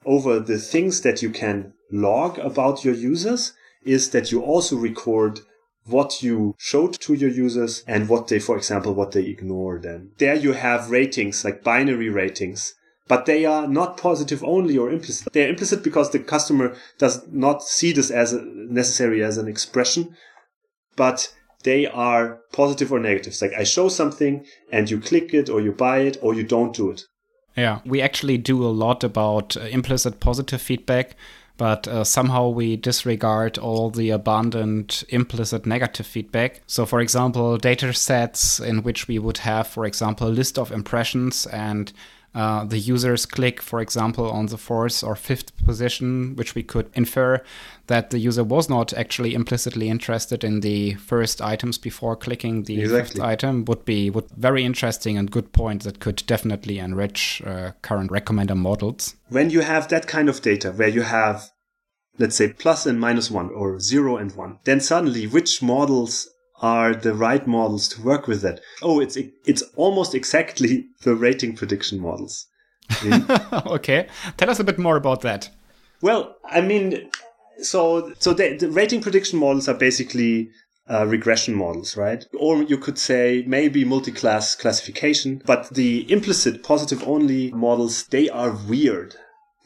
[0.06, 3.52] over the things that you can log about your users,
[3.85, 5.40] is that you also record
[5.85, 10.11] what you showed to your users and what they, for example, what they ignore then.
[10.18, 12.74] There you have ratings, like binary ratings,
[13.09, 15.33] but they are not positive only or implicit.
[15.33, 20.16] They're implicit because the customer does not see this as a, necessary as an expression,
[20.96, 23.42] but they are positive or negatives.
[23.42, 26.75] Like I show something and you click it or you buy it or you don't
[26.75, 27.03] do it.
[27.57, 31.16] Yeah, we actually do a lot about uh, implicit positive feedback,
[31.57, 36.62] but uh, somehow we disregard all the abundant implicit negative feedback.
[36.66, 40.73] So, for example, data sets in which we would have, for example, a list of
[40.73, 41.92] impressions and
[42.33, 46.88] uh, the users click, for example, on the fourth or fifth position, which we could
[46.94, 47.42] infer
[47.90, 52.81] that the user was not actually implicitly interested in the first items before clicking the
[52.81, 53.20] exactly.
[53.20, 58.12] item, would be would very interesting and good point that could definitely enrich uh, current
[58.12, 59.16] recommender models.
[59.29, 61.50] When you have that kind of data, where you have
[62.18, 66.29] let's say plus and minus one or zero and one, then suddenly which models
[66.62, 68.61] are the right models to work with that.
[68.83, 72.46] Oh, it's it's almost exactly the rating prediction models.
[73.66, 75.50] okay, tell us a bit more about that.
[76.03, 77.11] Well, I mean,
[77.62, 80.51] so so the, the rating prediction models are basically
[80.90, 82.25] uh, regression models, right?
[82.38, 88.51] Or you could say maybe multi-class classification, but the implicit positive only models, they are
[88.68, 89.14] weird.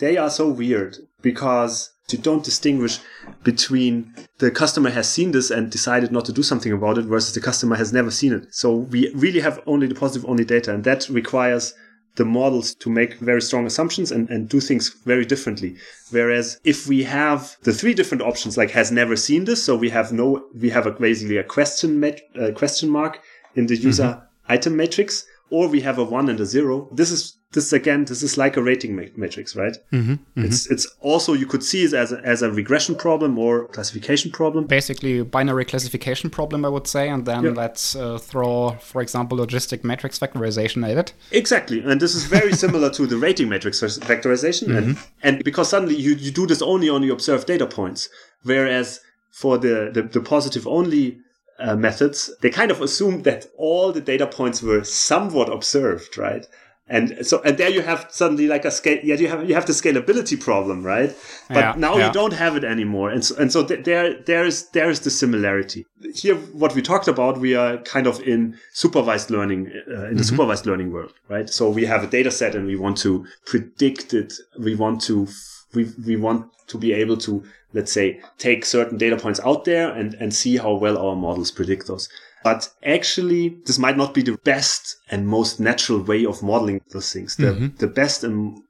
[0.00, 0.98] They are so weird.
[1.24, 3.00] because you don't distinguish
[3.42, 7.34] between the customer has seen this and decided not to do something about it versus
[7.34, 8.54] the customer has never seen it.
[8.54, 11.74] So we really have only the positive only data and that requires
[12.16, 15.76] the models to make very strong assumptions and, and do things very differently.
[16.10, 19.90] Whereas if we have the three different options, like has never seen this, so we
[19.90, 23.20] have no, we have a, basically a question, met, uh, question mark
[23.56, 24.52] in the user mm-hmm.
[24.52, 26.88] item matrix, or we have a one and a zero.
[26.92, 29.76] This is this again, this is like a rating matrix, right?
[29.92, 30.44] Mm-hmm, mm-hmm.
[30.44, 34.30] It's it's also you could see it as a, as a regression problem or classification
[34.32, 34.66] problem.
[34.66, 37.50] Basically, binary classification problem, I would say, and then yeah.
[37.50, 41.12] let's uh, throw, for example, logistic matrix factorization at it.
[41.30, 44.76] Exactly, and this is very similar to the rating matrix factorization, mm-hmm.
[44.76, 48.08] and and because suddenly you you do this only on the observed data points,
[48.42, 51.18] whereas for the, the, the positive only
[51.58, 56.46] uh, methods, they kind of assume that all the data points were somewhat observed, right?
[56.86, 58.98] And so, and there you have suddenly like a scale.
[59.02, 61.16] Yeah, you have you have the scalability problem, right?
[61.48, 62.08] But yeah, now yeah.
[62.08, 65.00] you don't have it anymore, and so, and so th- there there is there is
[65.00, 66.34] the similarity here.
[66.34, 70.16] What we talked about, we are kind of in supervised learning uh, in mm-hmm.
[70.16, 71.48] the supervised learning world, right?
[71.48, 74.34] So we have a data set, and we want to predict it.
[74.58, 75.26] We want to
[75.74, 79.92] we we want to be able to let's say take certain data points out there
[79.92, 82.08] and and see how well our models predict those.
[82.44, 87.10] But actually, this might not be the best and most natural way of modeling those
[87.10, 87.36] things.
[87.36, 87.76] The, mm-hmm.
[87.78, 88.60] the best and,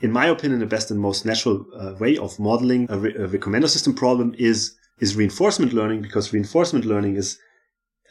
[0.00, 3.26] in my opinion, the best and most natural uh, way of modeling a, re- a,
[3.26, 7.36] recommender system problem is, is reinforcement learning because reinforcement learning is,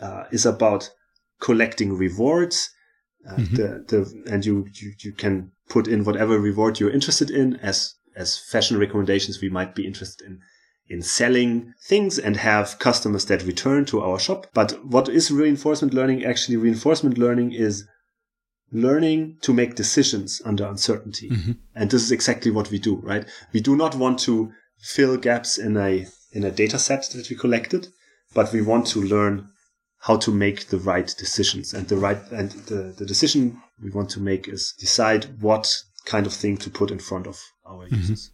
[0.01, 0.89] uh, is about
[1.39, 2.69] collecting rewards.
[3.25, 3.55] Uh, mm-hmm.
[3.55, 7.95] the, the, and you, you, you can put in whatever reward you're interested in as,
[8.15, 10.41] as fashion recommendations we might be interested in
[10.87, 14.47] in selling things and have customers that return to our shop.
[14.53, 16.23] But what is reinforcement learning?
[16.23, 17.87] Actually, reinforcement learning is
[18.71, 21.29] learning to make decisions under uncertainty.
[21.29, 21.51] Mm-hmm.
[21.73, 23.25] And this is exactly what we do, right?
[23.53, 27.35] We do not want to fill gaps in a, in a data set that we
[27.35, 27.87] collected,
[28.33, 29.49] but we want to learn
[29.99, 34.09] how to make the right decisions and the right, and the, the decision we want
[34.11, 37.95] to make is decide what kind of thing to put in front of our mm-hmm.
[37.95, 38.31] users.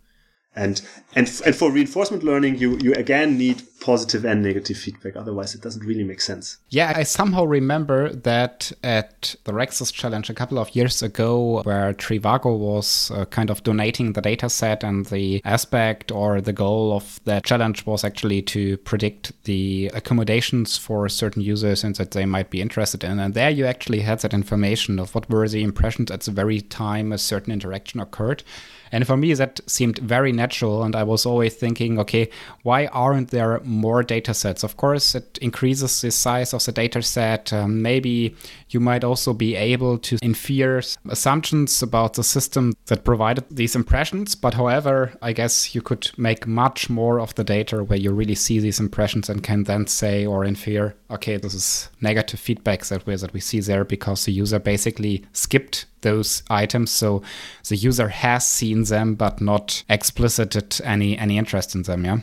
[0.53, 0.81] And
[1.15, 5.15] and and for reinforcement learning, you you again need positive and negative feedback.
[5.15, 6.57] Otherwise, it doesn't really make sense.
[6.69, 11.93] Yeah, I somehow remember that at the RecSys Challenge a couple of years ago, where
[11.93, 16.91] Trivago was uh, kind of donating the data set, and the aspect or the goal
[16.91, 22.25] of that challenge was actually to predict the accommodations for certain users and that they
[22.25, 23.21] might be interested in.
[23.21, 26.59] And there you actually had that information of what were the impressions at the very
[26.59, 28.43] time a certain interaction occurred.
[28.91, 30.83] And for me, that seemed very natural.
[30.83, 32.29] And I was always thinking, okay,
[32.63, 34.63] why aren't there more data sets?
[34.63, 37.53] Of course, it increases the size of the data set.
[37.53, 38.35] Um, maybe
[38.69, 44.35] you might also be able to infer assumptions about the system that provided these impressions.
[44.35, 48.35] But however, I guess you could make much more of the data where you really
[48.35, 53.05] see these impressions and can then say or infer, okay, this is negative feedback that
[53.05, 56.91] we, that we see there because the user basically skipped those items.
[56.91, 57.21] So
[57.67, 62.05] the user has seen them, but not explicited any any interest in them.
[62.05, 62.19] Yeah.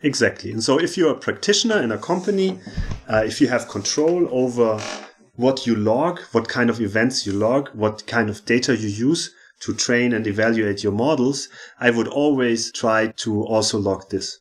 [0.00, 0.52] Exactly.
[0.52, 2.58] And so if you're a practitioner in a company,
[3.08, 4.78] uh, if you have control over
[5.36, 9.34] what you log, what kind of events you log, what kind of data you use
[9.60, 11.48] to train and evaluate your models,
[11.80, 14.40] I would always try to also log this.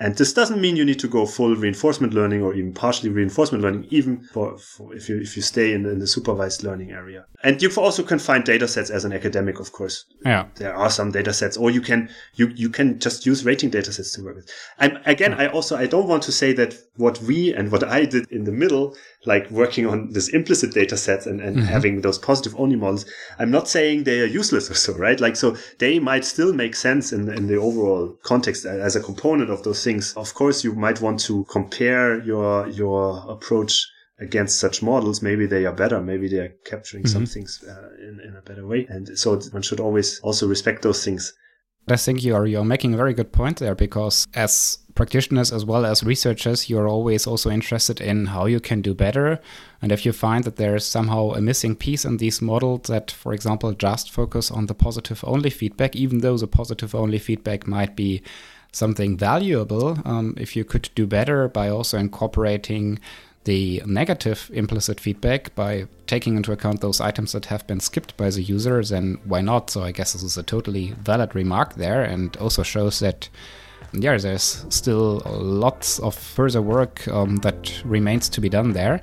[0.00, 3.62] And this doesn't mean you need to go full reinforcement learning or even partially reinforcement
[3.62, 7.26] learning, even for, for if you if you stay in, in, the supervised learning area.
[7.44, 10.06] And you also can find data sets as an academic, of course.
[10.24, 10.46] Yeah.
[10.54, 13.92] There are some data sets, or you can you you can just use rating data
[13.92, 14.50] sets to work with.
[14.78, 15.42] And again, yeah.
[15.42, 18.44] I also I don't want to say that what we and what I did in
[18.44, 21.66] the middle like working on this implicit data sets and, and mm-hmm.
[21.66, 23.04] having those positive only models,
[23.38, 25.20] I'm not saying they are useless or so, right?
[25.20, 29.50] Like, so they might still make sense in, in the overall context as a component
[29.50, 30.14] of those things.
[30.16, 33.86] Of course, you might want to compare your, your approach
[34.20, 35.22] against such models.
[35.22, 36.00] Maybe they are better.
[36.00, 37.12] Maybe they are capturing mm-hmm.
[37.12, 38.86] some things uh, in, in a better way.
[38.88, 41.34] And so one should always also respect those things.
[41.88, 45.86] I think you're you're making a very good point there because as practitioners as well
[45.86, 49.40] as researchers, you're always also interested in how you can do better.
[49.80, 53.10] And if you find that there is somehow a missing piece in these models that,
[53.10, 57.66] for example, just focus on the positive only feedback, even though the positive only feedback
[57.66, 58.20] might be
[58.72, 62.98] something valuable, um, if you could do better by also incorporating
[63.44, 68.28] the negative implicit feedback by taking into account those items that have been skipped by
[68.28, 69.70] the user, then why not?
[69.70, 73.30] So I guess this is a totally valid remark there and also shows that
[73.92, 79.00] yeah, there's still lots of further work um, that remains to be done there.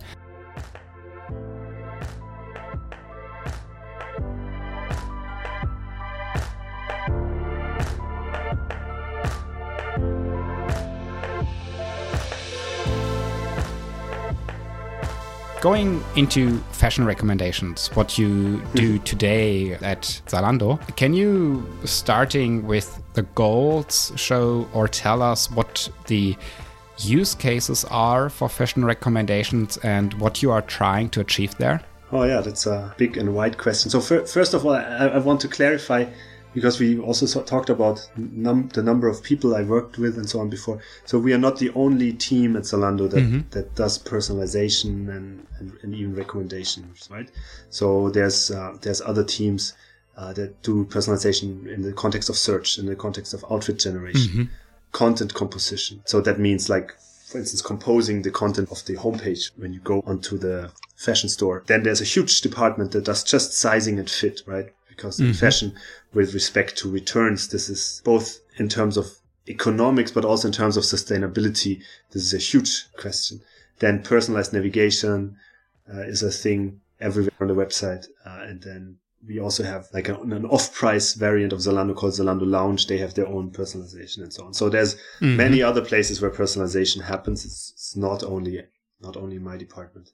[15.68, 19.03] Going into fashion recommendations, what you do mm-hmm.
[19.03, 26.38] today at Zalando, can you, starting with the goals, show or tell us what the
[26.99, 31.82] use cases are for fashion recommendations and what you are trying to achieve there?
[32.13, 33.91] Oh, yeah, that's a big and wide question.
[33.91, 36.05] So, first of all, I, I want to clarify
[36.58, 40.39] because we also talked about num- the number of people I worked with and so
[40.39, 40.82] on before.
[41.05, 43.41] So we are not the only team at Zalando that, mm-hmm.
[43.51, 47.30] that does personalization and, and, and, even recommendations, right?
[47.70, 49.76] So there's uh, there's other teams
[50.18, 54.32] uh, that do personalization in the context of search, in the context of outfit generation,
[54.32, 54.43] mm-hmm.
[54.93, 56.01] content composition.
[56.05, 56.95] So that means like
[57.28, 61.62] for instance, composing the content of the homepage when you go onto the fashion store.
[61.68, 64.74] Then there's a huge department that does just sizing and fit, right?
[64.89, 65.28] Because mm-hmm.
[65.28, 65.76] in fashion,
[66.18, 69.05] with respect to returns, this is both in terms of
[69.47, 71.80] economics, but also in terms of sustainability.
[72.11, 73.39] This is a huge question.
[73.78, 75.38] Then personalized navigation
[75.88, 78.07] uh, is a thing everywhere on the website.
[78.26, 78.97] Uh, and then
[79.28, 82.88] we also have like an, an, off-price variant of Zalando called Zalando Lounge.
[82.88, 84.55] They have their own personalization and so on.
[84.55, 85.38] So there's mm-hmm.
[85.38, 87.45] many other places where personalization happens.
[87.45, 88.63] It's, it's not only
[88.99, 90.09] not only my department.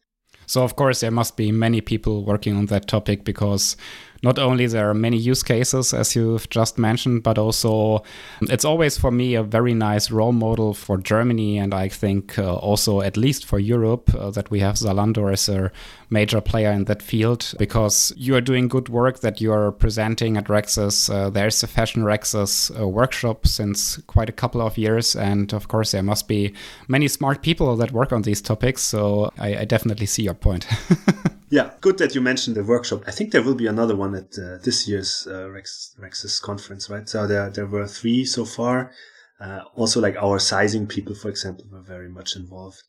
[0.47, 3.77] So of course there must be many people working on that topic because
[4.23, 8.01] not only there are many use cases as you've just mentioned, but also
[8.41, 12.55] it's always for me a very nice role model for Germany and I think uh,
[12.55, 15.71] also at least for Europe uh, that we have Zalando as a
[16.09, 20.37] major player in that field because you are doing good work that you are presenting
[20.37, 21.13] at RecSys.
[21.13, 25.67] Uh, there's a Fashion RecSys uh, workshop since quite a couple of years and of
[25.67, 26.53] course there must be
[26.87, 28.83] many smart people that work on these topics.
[28.83, 30.65] So I, I definitely see your point.
[31.53, 33.03] Yeah, good that you mentioned the workshop.
[33.05, 36.89] I think there will be another one at uh, this year's uh, Rex, RecSys conference,
[36.89, 37.07] right?
[37.07, 38.91] So there there were three so far.
[39.39, 42.81] Uh, also, like our sizing people, for example, were very much involved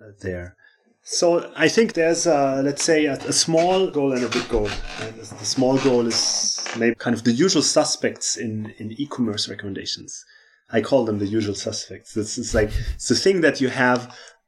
[0.00, 0.54] uh, there.
[1.02, 4.70] So I think there's, uh, let's say, a, a, small goal and a big goal.
[5.40, 10.24] the small goal is maybe kind of the usual suspects in in e-commerce recommendations.
[10.72, 12.14] I call them the usual suspects.
[12.14, 14.00] This is like it's the thing that you have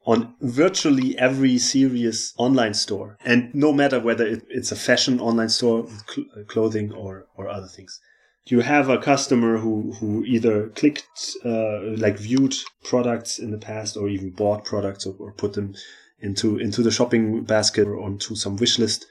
[0.04, 3.16] on virtually every serious online store.
[3.24, 8.00] And no matter whether it's a fashion online store cl- clothing or, or other things.
[8.46, 13.96] You have a customer who, who either clicked, uh, like viewed products in the past
[13.96, 15.74] or even bought products or, or put them
[16.20, 19.06] into, into the shopping basket or onto some wish list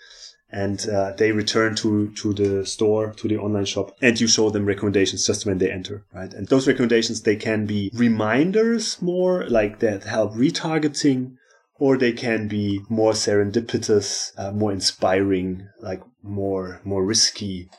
[0.51, 4.49] and uh, they return to to the store to the online shop and you show
[4.49, 6.33] them recommendations just when they enter right?
[6.33, 11.35] And those recommendations they can be reminders more like that help retargeting
[11.79, 17.69] or they can be more serendipitous uh, more inspiring like more more risky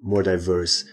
[0.00, 0.84] more diverse.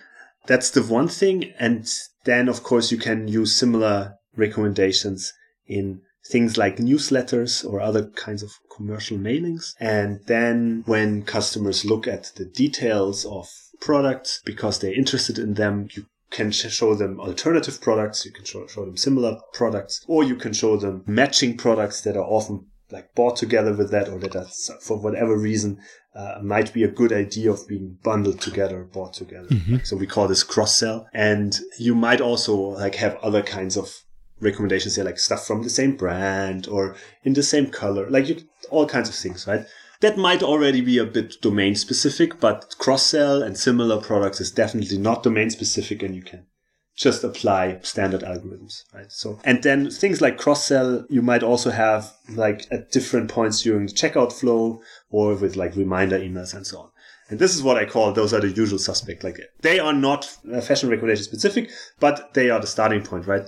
[0.48, 1.88] That's the one thing and
[2.26, 5.34] then of course you can use similar recommendations
[5.68, 9.74] in things like newsletters or other kinds of commercial mailings.
[9.80, 13.50] And then when customers look at the details of
[13.80, 18.68] products because they're interested in them, you can show them alternative products, you can show,
[18.68, 23.14] show them similar products, or you can show them matching products that are often like
[23.16, 24.46] bought together with that or that are,
[24.80, 25.80] for whatever reason
[26.16, 29.78] uh, might be a good idea of being bundled together bought together mm-hmm.
[29.84, 34.05] so we call this cross sell and you might also like have other kinds of
[34.40, 38.42] recommendations say like stuff from the same brand or in the same color, like you,
[38.70, 39.66] all kinds of things, right?
[40.02, 44.52] That might already be a bit domain specific, but cross sell and similar products is
[44.52, 46.46] definitely not domain specific and you can
[46.96, 49.12] just apply standard algorithms, right?
[49.12, 53.62] So, and then things like cross sell, you might also have like at different points
[53.62, 56.90] during the checkout flow or with like reminder emails and so on.
[57.28, 59.24] And this is what I call those are the usual suspect.
[59.24, 61.70] Like they are not uh, fashion recommendation specific,
[62.00, 63.48] but they are the starting point, right?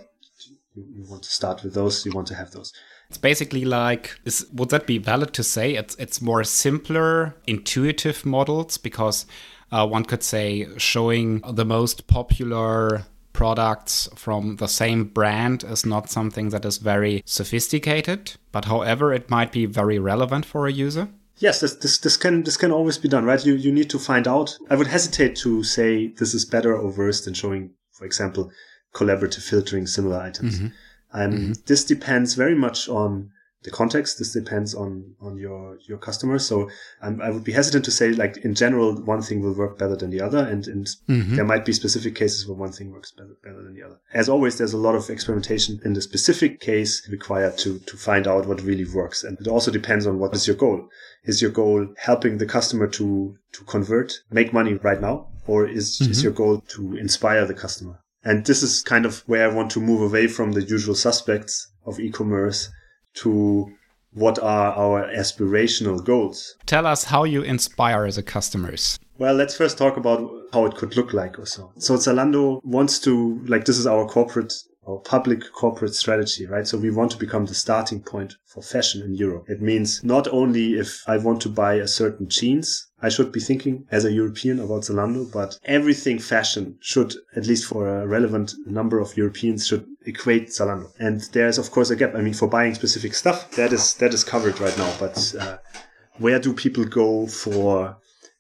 [0.96, 2.74] You, want to start with those, you want to have those.
[3.10, 8.26] It's basically like is would that be valid to say it's it's more simpler, intuitive
[8.26, 9.26] models because
[9.72, 16.10] uh, one could say showing the most popular products from the same brand is not
[16.10, 21.08] something that is very sophisticated, but however it might be very relevant for a user.
[21.38, 23.46] Yes, this, this, this can this can always be done, right?
[23.46, 24.58] You you need to find out.
[24.70, 28.52] I would hesitate to say this is better or worse than showing, for example,
[28.94, 30.60] collaborative filtering similar items.
[30.60, 30.68] Mm-hmm.
[31.14, 31.54] Um, mm-hmm.
[31.66, 33.32] This depends very much on
[33.64, 34.18] the context.
[34.18, 36.46] This depends on on your your customers.
[36.46, 36.70] So
[37.02, 39.96] um, I would be hesitant to say like in general one thing will work better
[39.96, 41.36] than the other, and, and mm-hmm.
[41.36, 44.00] there might be specific cases where one thing works better, better than the other.
[44.14, 48.28] As always, there's a lot of experimentation in the specific case required to to find
[48.28, 50.88] out what really works, and it also depends on what is your goal.
[51.24, 56.00] Is your goal helping the customer to to convert, make money right now, or is
[56.00, 56.24] is mm-hmm.
[56.24, 58.00] your goal to inspire the customer?
[58.28, 61.72] And this is kind of where I want to move away from the usual suspects
[61.86, 62.70] of e-commerce
[63.22, 63.72] to
[64.12, 66.58] what are our aspirational goals.
[66.66, 69.00] Tell us how you inspire the customers.
[69.18, 71.72] Well, let's first talk about how it could look like or so.
[71.78, 76.68] So Zalando wants to, like, this is our corporate or public corporate strategy, right?
[76.68, 79.46] So we want to become the starting point for fashion in Europe.
[79.48, 83.40] It means not only if I want to buy a certain jeans, I should be
[83.40, 88.54] thinking as a European about Zalando, but everything fashion should, at least for a relevant
[88.66, 90.92] number of Europeans, should equate Zalando.
[91.00, 92.16] And there's of course a gap.
[92.16, 94.92] I mean, for buying specific stuff, that is that is covered right now.
[95.00, 95.58] But uh,
[96.18, 97.98] where do people go for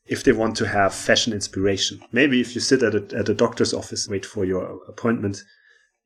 [0.07, 2.01] if they want to have fashion inspiration?
[2.11, 5.43] Maybe if you sit at a, at a doctor's office, wait for your appointment,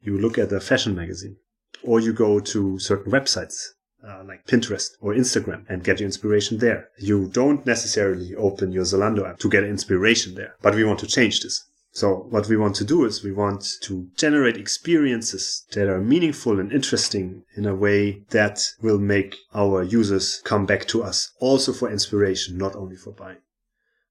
[0.01, 1.37] you look at a fashion magazine,
[1.83, 3.69] or you go to certain websites.
[4.03, 6.89] Uh, like Pinterest or Instagram and get your inspiration there.
[6.97, 11.07] You don't necessarily open your Zalando app to get inspiration there, but we want to
[11.07, 11.63] change this.
[11.93, 16.59] So what we want to do is we want to generate experiences that are meaningful
[16.59, 21.73] and interesting in a way that will make our users come back to us also
[21.73, 23.41] for inspiration, not only for buying.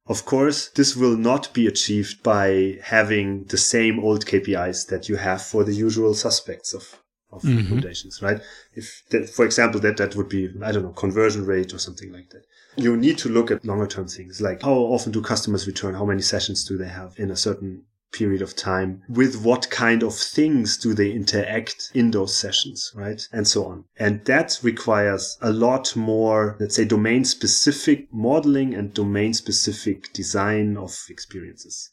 [0.06, 5.16] Of course, this will not be achieved by having the same old KPIs that you
[5.16, 7.00] have for the usual suspects of
[7.32, 7.58] of mm-hmm.
[7.58, 8.40] recommendations, right?
[8.74, 12.12] If, that, for example, that that would be I don't know conversion rate or something
[12.12, 12.44] like that.
[12.76, 15.94] You need to look at longer term things like how often do customers return?
[15.94, 19.02] How many sessions do they have in a certain period of time?
[19.08, 23.26] With what kind of things do they interact in those sessions, right?
[23.32, 23.84] And so on.
[23.98, 30.76] And that requires a lot more, let's say, domain specific modeling and domain specific design
[30.76, 31.90] of experiences.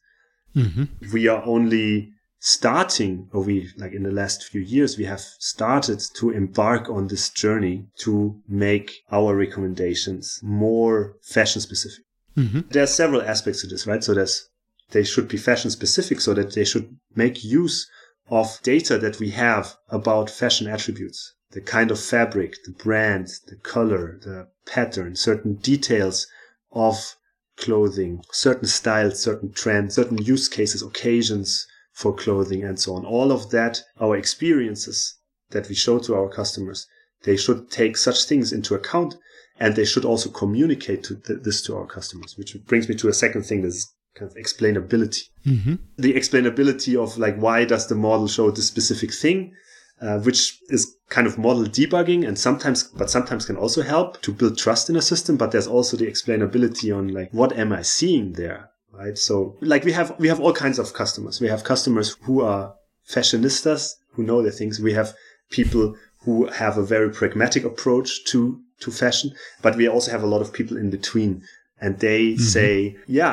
[0.56, 1.12] Mm-hmm.
[1.14, 6.02] We are only starting, or we, like in the last few years, we have started
[6.16, 12.04] to embark on this journey to make our recommendations more fashion specific.
[12.38, 12.62] Mm-hmm.
[12.70, 14.04] There are several aspects to this, right?
[14.04, 14.50] So there's,
[14.92, 17.90] they should be fashion specific so that they should make use
[18.30, 21.34] of data that we have about fashion attributes.
[21.52, 26.28] The kind of fabric, the brand, the color, the pattern, certain details
[26.72, 27.16] of
[27.56, 31.66] clothing, certain styles, certain trends, certain use cases, occasions,
[31.98, 33.04] for clothing and so on.
[33.04, 35.18] All of that, our experiences
[35.50, 36.86] that we show to our customers,
[37.24, 39.16] they should take such things into account
[39.60, 43.10] and they should also communicate to th- this to our customers, which brings me to
[43.10, 45.24] a second thing that's kind of explainability.
[45.44, 45.76] Mm-hmm.
[45.98, 49.54] The explainability of like, why does the model show this specific thing?
[50.00, 54.32] Uh, which is kind of model debugging and sometimes, but sometimes can also help to
[54.32, 55.36] build trust in a system.
[55.36, 58.70] But there's also the explainability on like, what am I seeing there?
[58.98, 59.18] Right?
[59.18, 61.40] So like we have, we have all kinds of customers.
[61.40, 62.74] We have customers who are
[63.10, 64.80] fashionistas, who know their things.
[64.80, 65.14] We have
[65.50, 69.32] people who have a very pragmatic approach to, to fashion,
[69.62, 71.44] but we also have a lot of people in between.
[71.80, 72.42] And they mm-hmm.
[72.42, 73.30] say, yeah,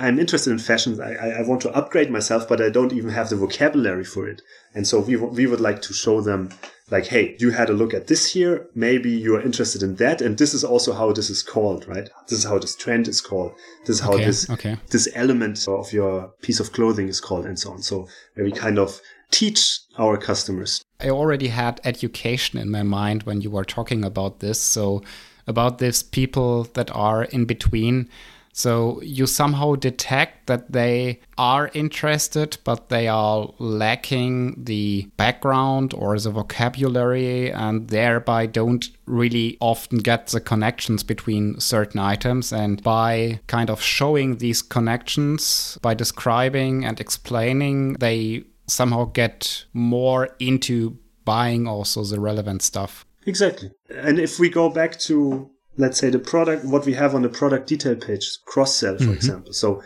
[0.00, 0.98] I, am interested in fashion.
[1.00, 4.40] I, I want to upgrade myself, but I don't even have the vocabulary for it.
[4.74, 6.48] And so we, we would like to show them
[6.92, 8.68] like, hey, you had a look at this here.
[8.74, 10.20] Maybe you are interested in that.
[10.20, 12.08] And this is also how this is called, right?
[12.28, 13.52] This is how this trend is called.
[13.86, 14.76] This is how okay, this, okay.
[14.90, 17.82] this element of your piece of clothing is called and so on.
[17.82, 20.84] So we kind of teach our customers.
[21.00, 24.60] I already had education in my mind when you were talking about this.
[24.60, 25.02] So
[25.46, 28.10] about these people that are in between
[28.52, 36.18] so you somehow detect that they are interested, but they are lacking the background or
[36.18, 42.52] the vocabulary and thereby don't really often get the connections between certain items.
[42.52, 50.28] And by kind of showing these connections, by describing and explaining, they somehow get more
[50.38, 53.06] into buying also the relevant stuff.
[53.24, 53.70] Exactly.
[53.88, 57.28] And if we go back to let's say the product, what we have on the
[57.28, 59.12] product detail page, cross sell, for mm-hmm.
[59.12, 59.52] example.
[59.52, 59.82] So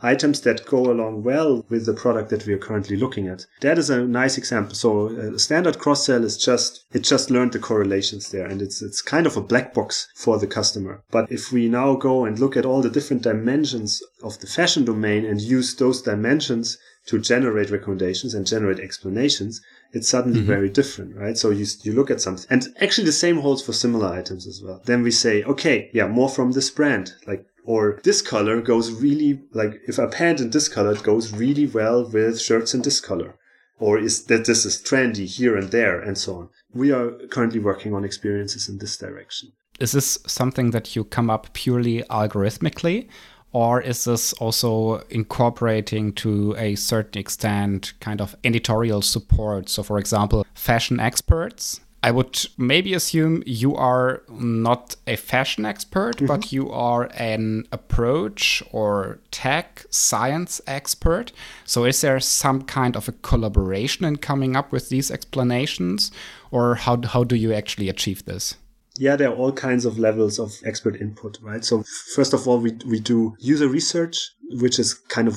[0.00, 3.44] items that go along well with the product that we are currently looking at.
[3.62, 4.74] That is a nice example.
[4.74, 8.80] So a standard cross sell is just, it just learned the correlations there and it's,
[8.80, 11.02] it's kind of a black box for the customer.
[11.10, 14.84] But if we now go and look at all the different dimensions of the fashion
[14.84, 19.60] domain and use those dimensions to generate recommendations and generate explanations,
[19.92, 20.48] it's suddenly mm-hmm.
[20.48, 21.36] very different, right?
[21.36, 24.62] So you, you look at something and actually the same holds for similar items as
[24.62, 24.82] well.
[24.84, 29.42] Then we say, okay, yeah, more from this brand, like, or this color goes really,
[29.52, 33.00] like, if a pant in this color it goes really well with shirts in this
[33.00, 33.34] color.
[33.78, 36.48] Or is that this is trendy here and there and so on.
[36.74, 39.52] We are currently working on experiences in this direction.
[39.78, 43.08] Is this something that you come up purely algorithmically?
[43.52, 49.68] Or is this also incorporating to a certain extent kind of editorial support?
[49.68, 51.80] So, for example, fashion experts.
[52.00, 56.36] I would maybe assume you are not a fashion expert, mm -hmm.
[56.36, 61.32] but you are an approach or tech science expert.
[61.64, 66.12] So, is there some kind of a collaboration in coming up with these explanations,
[66.50, 68.56] or how, how do you actually achieve this?
[68.98, 71.64] Yeah, there are all kinds of levels of expert input, right?
[71.64, 71.84] So
[72.14, 74.18] first of all, we, we do user research,
[74.50, 75.36] which is kind of,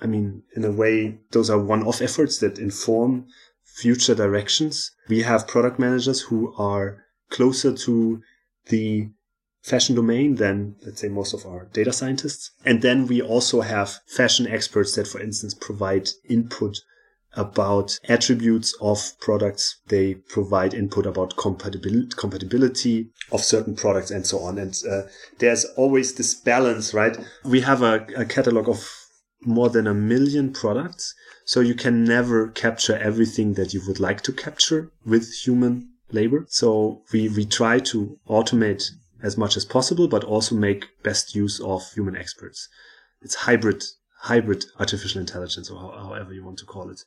[0.00, 3.26] I mean, in a way, those are one-off efforts that inform
[3.64, 4.90] future directions.
[5.08, 8.20] We have product managers who are closer to
[8.66, 9.08] the
[9.62, 12.50] fashion domain than, let's say, most of our data scientists.
[12.64, 16.78] And then we also have fashion experts that, for instance, provide input
[17.34, 19.80] about attributes of products.
[19.88, 24.58] They provide input about compatibility, compatibility of certain products and so on.
[24.58, 25.02] And uh,
[25.38, 27.16] there's always this balance, right?
[27.44, 28.88] We have a, a catalog of
[29.42, 31.14] more than a million products.
[31.44, 36.44] So you can never capture everything that you would like to capture with human labor.
[36.48, 38.90] So we, we try to automate
[39.22, 42.68] as much as possible, but also make best use of human experts.
[43.20, 43.82] It's hybrid
[44.20, 47.04] hybrid artificial intelligence or however you want to call it.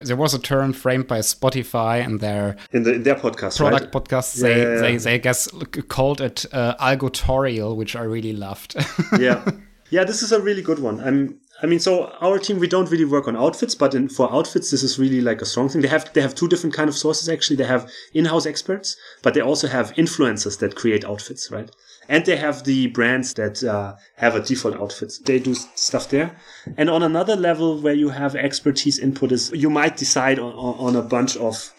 [0.00, 3.84] There was a term framed by Spotify and their in, the, in their podcast product
[3.84, 3.92] right?
[3.92, 4.36] podcast.
[4.36, 4.80] Yeah, they, yeah, yeah.
[4.80, 5.48] they they I guess
[5.88, 8.76] called it uh, algotorial, which I really loved.
[9.18, 9.44] yeah,
[9.90, 11.00] yeah, this is a really good one.
[11.00, 14.32] I'm I mean, so our team we don't really work on outfits, but in, for
[14.32, 15.82] outfits this is really like a strong thing.
[15.82, 17.56] They have they have two different kind of sources actually.
[17.56, 21.70] They have in-house experts, but they also have influencers that create outfits, right?
[22.10, 25.18] And they have the brands that uh, have a default outfits.
[25.18, 26.36] They do stuff there.
[26.76, 30.96] And on another level where you have expertise input is you might decide on, on
[30.96, 31.72] a bunch of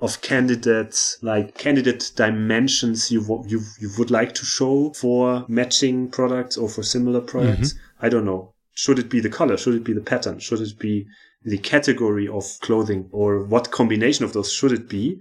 [0.00, 6.56] of candidates, like candidate dimensions you, you, you would like to show for matching products
[6.56, 7.72] or for similar products.
[7.72, 8.06] Mm-hmm.
[8.06, 9.56] I don't know should it be the color?
[9.56, 10.38] Should it be the pattern?
[10.40, 11.06] Should it be
[11.42, 15.20] the category of clothing or what combination of those should it be?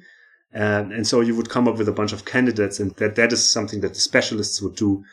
[0.54, 3.34] And, and so you would come up with a bunch of candidates and that, that
[3.34, 5.04] is something that the specialists would do.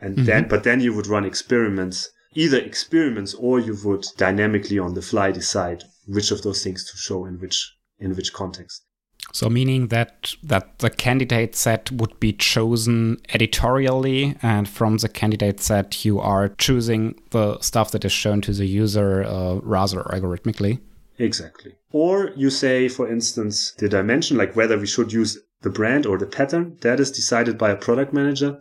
[0.00, 0.26] And mm-hmm.
[0.26, 5.02] then, but then you would run experiments, either experiments or you would dynamically on the
[5.02, 8.84] fly decide which of those things to show in which, in which context.
[9.32, 15.60] So meaning that that the candidate set would be chosen editorially, and from the candidate
[15.60, 20.80] set you are choosing the stuff that is shown to the user uh, rather algorithmically.
[21.20, 21.76] Exactly.
[21.92, 26.16] Or you say, for instance, the dimension, like whether we should use the brand or
[26.16, 28.60] the pattern, that is decided by a product manager.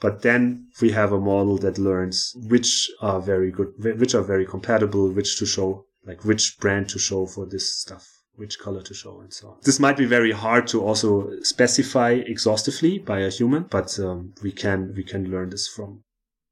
[0.00, 4.46] But then we have a model that learns which are very good, which are very
[4.46, 8.92] compatible, which to show, like which brand to show for this stuff which color to
[8.92, 9.56] show and so on.
[9.62, 14.52] This might be very hard to also specify exhaustively by a human, but um, we
[14.52, 16.04] can we can learn this from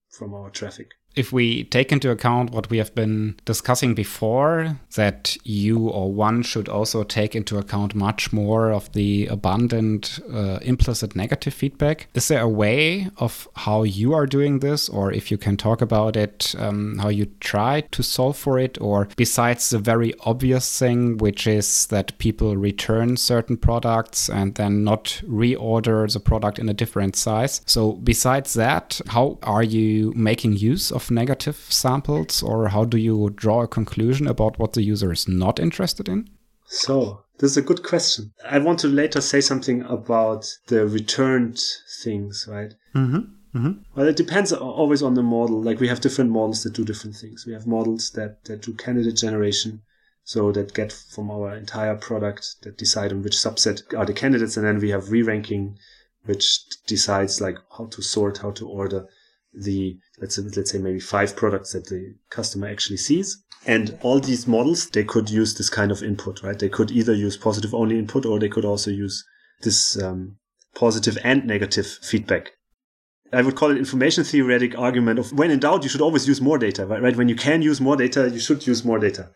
[0.08, 5.36] from our traffic if we take into account what we have been discussing before, that
[5.44, 11.14] you or one should also take into account much more of the abundant uh, implicit
[11.14, 15.38] negative feedback, is there a way of how you are doing this, or if you
[15.38, 19.78] can talk about it, um, how you try to solve for it, or besides the
[19.78, 26.20] very obvious thing, which is that people return certain products and then not reorder the
[26.20, 27.60] product in a different size?
[27.66, 32.96] So, besides that, how are you making use of of negative samples, or how do
[32.96, 36.28] you draw a conclusion about what the user is not interested in?
[36.66, 38.32] So, this is a good question.
[38.48, 41.60] I want to later say something about the returned
[42.02, 42.72] things, right?
[42.94, 43.58] Mm-hmm.
[43.58, 43.72] Mm-hmm.
[43.94, 45.62] Well, it depends always on the model.
[45.62, 47.44] Like we have different models that do different things.
[47.46, 49.82] We have models that, that do candidate generation.
[50.26, 54.56] So that get from our entire product that decide on which subset are the candidates.
[54.56, 55.76] And then we have re-ranking,
[56.24, 59.06] which decides like how to sort, how to order
[59.52, 63.42] the let's let's say maybe five products that the customer actually sees.
[63.66, 66.58] And all these models, they could use this kind of input, right?
[66.58, 69.24] They could either use positive only input or they could also use
[69.62, 70.36] this um,
[70.74, 72.52] positive and negative feedback.
[73.32, 76.40] I would call it information theoretic argument of when in doubt, you should always use
[76.40, 77.02] more data, right?
[77.02, 77.16] right?
[77.16, 79.30] When you can use more data, you should use more data.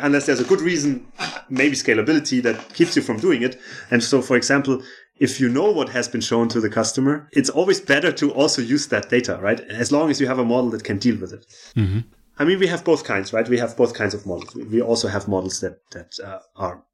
[0.00, 1.06] Unless there's a good reason,
[1.48, 3.60] maybe scalability that keeps you from doing it.
[3.90, 4.82] And so, for example,
[5.18, 8.60] if you know what has been shown to the customer, it's always better to also
[8.60, 9.60] use that data, right?
[9.60, 11.46] As long as you have a model that can deal with it.
[11.76, 12.00] Mm-hmm.
[12.38, 13.48] I mean, we have both kinds, right?
[13.48, 14.54] We have both kinds of models.
[14.54, 16.84] We also have models that that uh, are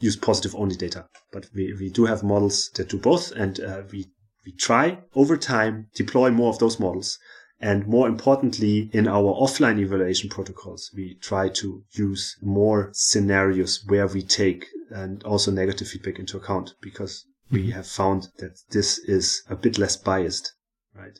[0.00, 3.82] use positive only data, but we, we do have models that do both, and uh,
[3.90, 4.06] we
[4.46, 7.18] we try over time deploy more of those models.
[7.60, 14.06] And more importantly, in our offline evaluation protocols, we try to use more scenarios where
[14.06, 19.42] we take and also negative feedback into account because we have found that this is
[19.48, 20.54] a bit less biased,
[20.94, 21.18] right?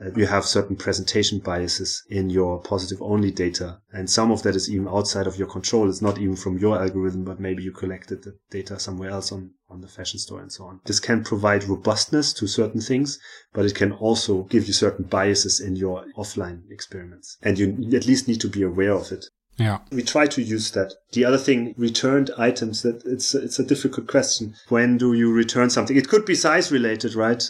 [0.00, 3.80] Uh, you have certain presentation biases in your positive only data.
[3.92, 5.88] And some of that is even outside of your control.
[5.88, 9.50] It's not even from your algorithm, but maybe you collected the data somewhere else on,
[9.68, 10.80] on the fashion store and so on.
[10.84, 13.18] This can provide robustness to certain things,
[13.52, 17.36] but it can also give you certain biases in your offline experiments.
[17.42, 19.26] And you at least need to be aware of it.
[19.58, 19.78] Yeah.
[19.90, 20.94] We try to use that.
[21.12, 24.54] The other thing, returned items, that it's it's a difficult question.
[24.68, 25.96] When do you return something?
[25.96, 27.42] It could be size related, right?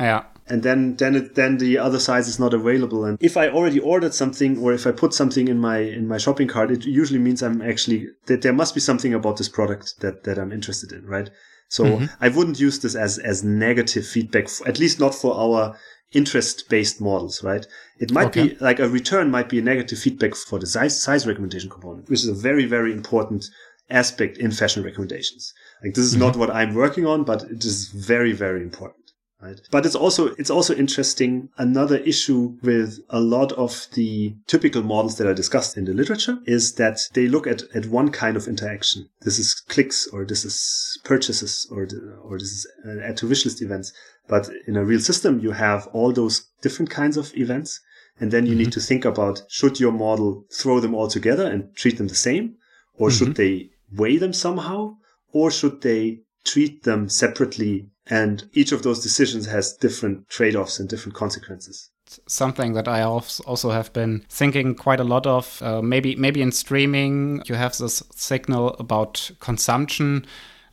[0.00, 0.24] Yeah.
[0.46, 3.04] And then, then, it, then the other size is not available.
[3.04, 6.16] And if I already ordered something, or if I put something in my in my
[6.16, 10.00] shopping cart, it usually means I'm actually that there must be something about this product
[10.00, 11.28] that that I'm interested in, right?
[11.68, 12.06] So mm-hmm.
[12.20, 15.76] I wouldn't use this as as negative feedback, at least not for our
[16.12, 17.66] interest based models, right?
[17.98, 18.48] It might okay.
[18.48, 22.08] be like a return might be a negative feedback for the size size recommendation component,
[22.08, 23.46] which is a very very important
[23.90, 25.52] aspect in fashion recommendations.
[25.82, 26.22] Like this is mm-hmm.
[26.22, 28.97] not what I'm working on, but it is very very important
[29.40, 34.82] right but it's also it's also interesting another issue with a lot of the typical
[34.82, 38.36] models that are discussed in the literature is that they look at at one kind
[38.36, 41.88] of interaction this is clicks or this is purchases or
[42.22, 42.66] or this is
[43.02, 43.92] add to wish list events
[44.26, 47.80] but in a real system you have all those different kinds of events
[48.20, 48.64] and then you mm-hmm.
[48.64, 52.14] need to think about should your model throw them all together and treat them the
[52.14, 52.56] same
[52.98, 53.18] or mm-hmm.
[53.18, 54.94] should they weigh them somehow
[55.32, 60.78] or should they treat them separately and each of those decisions has different trade offs
[60.78, 61.90] and different consequences.
[62.26, 65.62] Something that I also have been thinking quite a lot of.
[65.62, 70.24] Uh, maybe, maybe in streaming, you have this signal about consumption.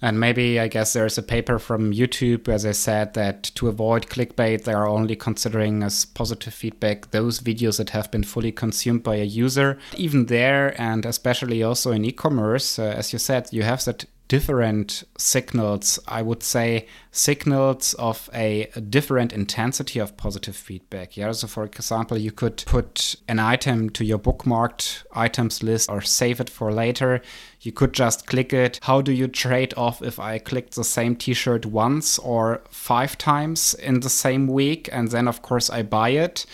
[0.02, 4.08] And maybe I guess there's a paper from YouTube where they said that to avoid
[4.08, 9.04] clickbait, they are only considering as positive feedback those videos that have been fully consumed
[9.04, 9.78] by a user.
[9.96, 14.06] Even there, and especially also in e commerce, uh, as you said, you have that
[14.28, 16.00] different signals.
[16.08, 21.16] I would say signals of a, different intensity of positive feedback.
[21.16, 21.32] Yeah.
[21.32, 26.40] So, for example, you could put an item to your bookmarked items list or save
[26.40, 27.22] it for later.
[27.62, 28.80] You could just click it.
[28.84, 33.18] How do you trade off if I clicked the same t shirt once or five
[33.18, 34.90] times in the same week?
[34.92, 36.46] And then, of course, I buy it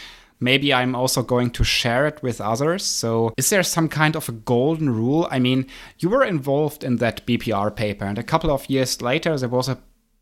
[0.41, 2.83] maybe I'm also going to share it with others.
[2.83, 5.27] So, is there some kind of a golden rule?
[5.31, 5.67] I mean,
[5.99, 9.69] you were involved in that BPR paper, and a couple of years later, there was
[9.69, 9.77] a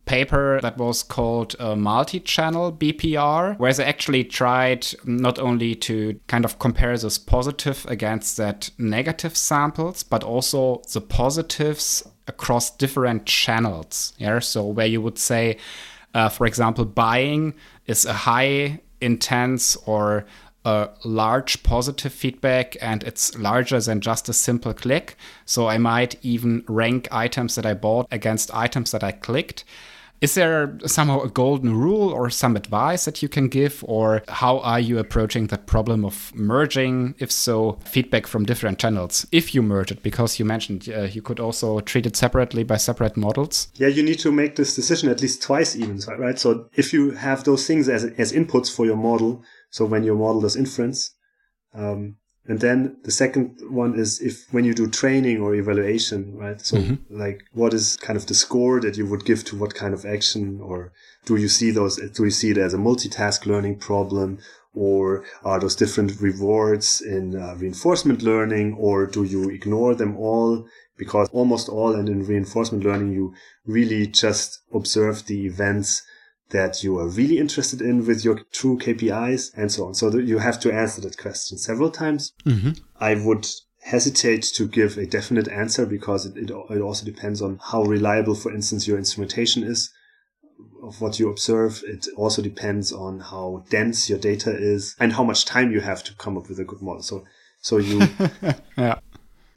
[0.09, 6.19] paper that was called uh, multi channel BPR, where they actually tried not only to
[6.27, 13.27] kind of compare this positive against that negative samples, but also the positives across different
[13.27, 14.13] channels.
[14.17, 15.57] Yeah, so where you would say,
[16.15, 17.53] uh, for example, buying
[17.85, 20.25] is a high intense or
[20.65, 25.15] a large positive feedback and it's larger than just a simple click.
[25.45, 29.63] So I might even rank items that I bought against items that I clicked.
[30.21, 34.59] Is there somehow a golden rule or some advice that you can give, or how
[34.59, 39.25] are you approaching the problem of merging, if so, feedback from different channels?
[39.31, 42.77] If you merge it, because you mentioned uh, you could also treat it separately by
[42.77, 43.69] separate models.
[43.75, 46.37] Yeah, you need to make this decision at least twice, even, right?
[46.37, 50.15] So if you have those things as, as inputs for your model, so when your
[50.15, 51.15] model does inference,
[51.73, 52.15] um,
[52.49, 56.59] and then the second one is if when you do training or evaluation, right?
[56.59, 56.95] So mm-hmm.
[57.15, 60.03] like what is kind of the score that you would give to what kind of
[60.03, 60.91] action or
[61.25, 64.39] do you see those, do you see it as a multitask learning problem
[64.73, 70.67] or are those different rewards in uh, reinforcement learning or do you ignore them all?
[70.97, 73.31] Because almost all and in reinforcement learning, you
[73.67, 76.01] really just observe the events
[76.49, 79.93] that you are really interested in with your true KPIs and so on.
[79.93, 82.33] So you have to answer that question several times.
[82.45, 82.71] Mm-hmm.
[82.99, 83.47] I would
[83.81, 88.35] hesitate to give a definite answer because it, it, it also depends on how reliable,
[88.35, 89.91] for instance, your instrumentation is
[90.83, 91.83] of what you observe.
[91.85, 96.03] It also depends on how dense your data is and how much time you have
[96.05, 97.03] to come up with a good model.
[97.03, 97.25] So,
[97.61, 98.07] so you,
[98.77, 98.99] yeah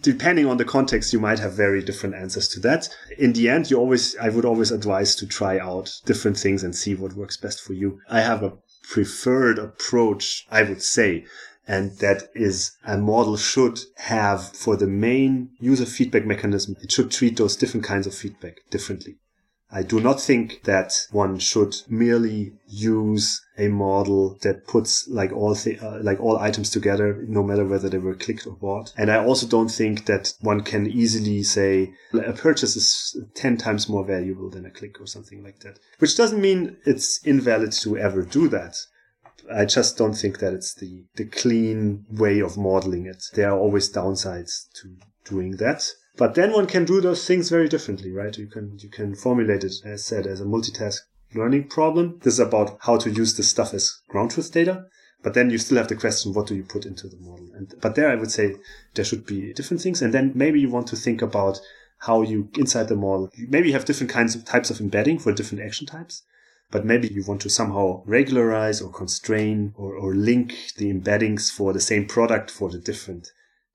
[0.03, 2.89] depending on the context, you might have very different answers to that.
[3.19, 6.75] In the end, you always, I would always advise to try out different things and
[6.75, 8.01] see what works best for you.
[8.11, 11.25] I have a preferred approach, I would say.
[11.67, 16.75] And that is a model should have for the main user feedback mechanism.
[16.83, 19.19] It should treat those different kinds of feedback differently.
[19.75, 25.55] I do not think that one should merely use a model that puts like all
[25.55, 28.93] th- uh, like all items together, no matter whether they were clicked or bought.
[28.99, 33.89] And I also don't think that one can easily say a purchase is ten times
[33.89, 35.79] more valuable than a click or something like that.
[35.99, 38.77] Which doesn't mean it's invalid to ever do that.
[39.53, 43.25] I just don't think that it's the the clean way of modeling it.
[43.35, 45.83] There are always downsides to doing that.
[46.17, 48.37] But then one can do those things very differently, right?
[48.37, 51.01] You can you can formulate it as said as a multitask
[51.35, 52.19] learning problem.
[52.23, 54.87] This is about how to use this stuff as ground truth data.
[55.23, 57.49] But then you still have the question, what do you put into the model?
[57.55, 58.57] And but there I would say
[58.95, 60.03] there should be different things.
[60.03, 61.61] And then maybe you want to think about
[61.99, 65.33] how you inside the model maybe you have different kinds of types of embedding for
[65.33, 66.23] different action types.
[66.71, 71.73] But maybe you want to somehow regularize or constrain or, or link the embeddings for
[71.73, 73.31] the same product for the different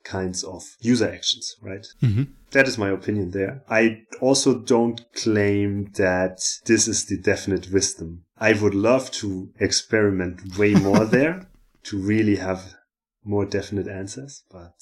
[0.08, 1.86] kinds of user actions, right?
[2.02, 2.24] Mm-hmm.
[2.52, 3.64] That is my opinion there.
[3.70, 8.24] I also don't claim that this is the definite wisdom.
[8.38, 11.48] I would love to experiment way more there
[11.84, 12.76] to really have
[13.24, 14.74] more definite answers, but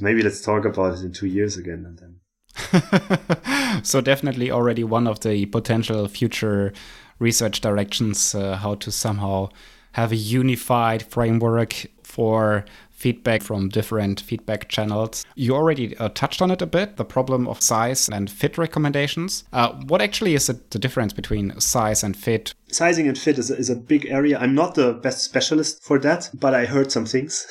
[0.00, 2.20] maybe let's talk about it in two years again and then.
[3.82, 6.72] so definitely already one of the potential future
[7.18, 9.48] research directions, uh, how to somehow
[9.92, 12.64] have a unified framework for
[12.94, 15.26] feedback from different feedback channels.
[15.34, 19.44] You already uh, touched on it a bit the problem of size and fit recommendations.
[19.52, 22.54] Uh, what actually is the difference between size and fit?
[22.70, 24.38] Sizing and fit is a, is a big area.
[24.38, 27.46] I'm not the best specialist for that, but I heard some things.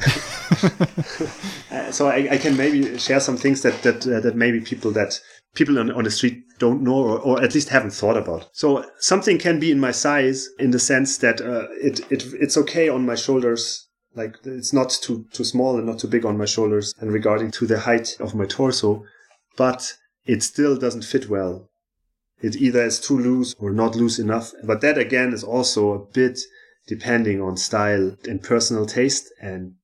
[1.70, 4.90] uh, so I, I, can maybe share some things that that uh, that maybe people
[4.92, 5.20] that
[5.54, 8.48] people on, on the street don't know or, or at least haven't thought about.
[8.52, 12.56] So something can be in my size in the sense that uh, it, it it's
[12.56, 16.38] okay on my shoulders like it's not too too small and not too big on
[16.38, 19.04] my shoulders and regarding to the height of my torso,
[19.56, 21.70] but it still doesn't fit well.
[22.42, 24.52] It either is too loose or not loose enough.
[24.64, 26.40] But that again is also a bit
[26.86, 29.74] depending on style and personal taste and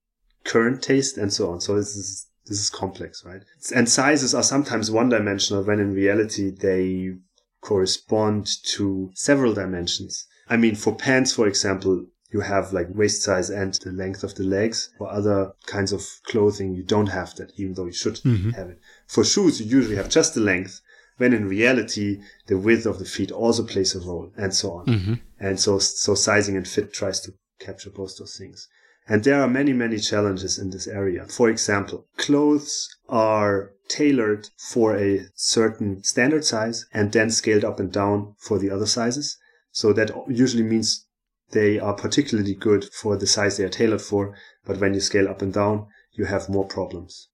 [0.44, 1.60] current taste and so on.
[1.60, 3.42] So this is this is complex, right?
[3.74, 7.16] And sizes are sometimes one dimensional when in reality they
[7.60, 10.26] correspond to several dimensions.
[10.48, 12.06] I mean, for pants, for example,
[12.36, 14.90] you have like waist size and the length of the legs.
[14.98, 18.50] For other kinds of clothing, you don't have that, even though you should mm-hmm.
[18.50, 18.78] have it.
[19.06, 20.80] For shoes, you usually have just the length,
[21.16, 24.86] when in reality, the width of the feet also plays a role, and so on.
[24.86, 25.14] Mm-hmm.
[25.40, 28.68] And so, so sizing and fit tries to capture both those things.
[29.08, 31.26] And there are many, many challenges in this area.
[31.28, 37.90] For example, clothes are tailored for a certain standard size and then scaled up and
[37.92, 39.38] down for the other sizes.
[39.70, 41.05] So that usually means
[41.50, 44.34] they are particularly good for the size they are tailored for,
[44.64, 47.28] but when you scale up and down, you have more problems.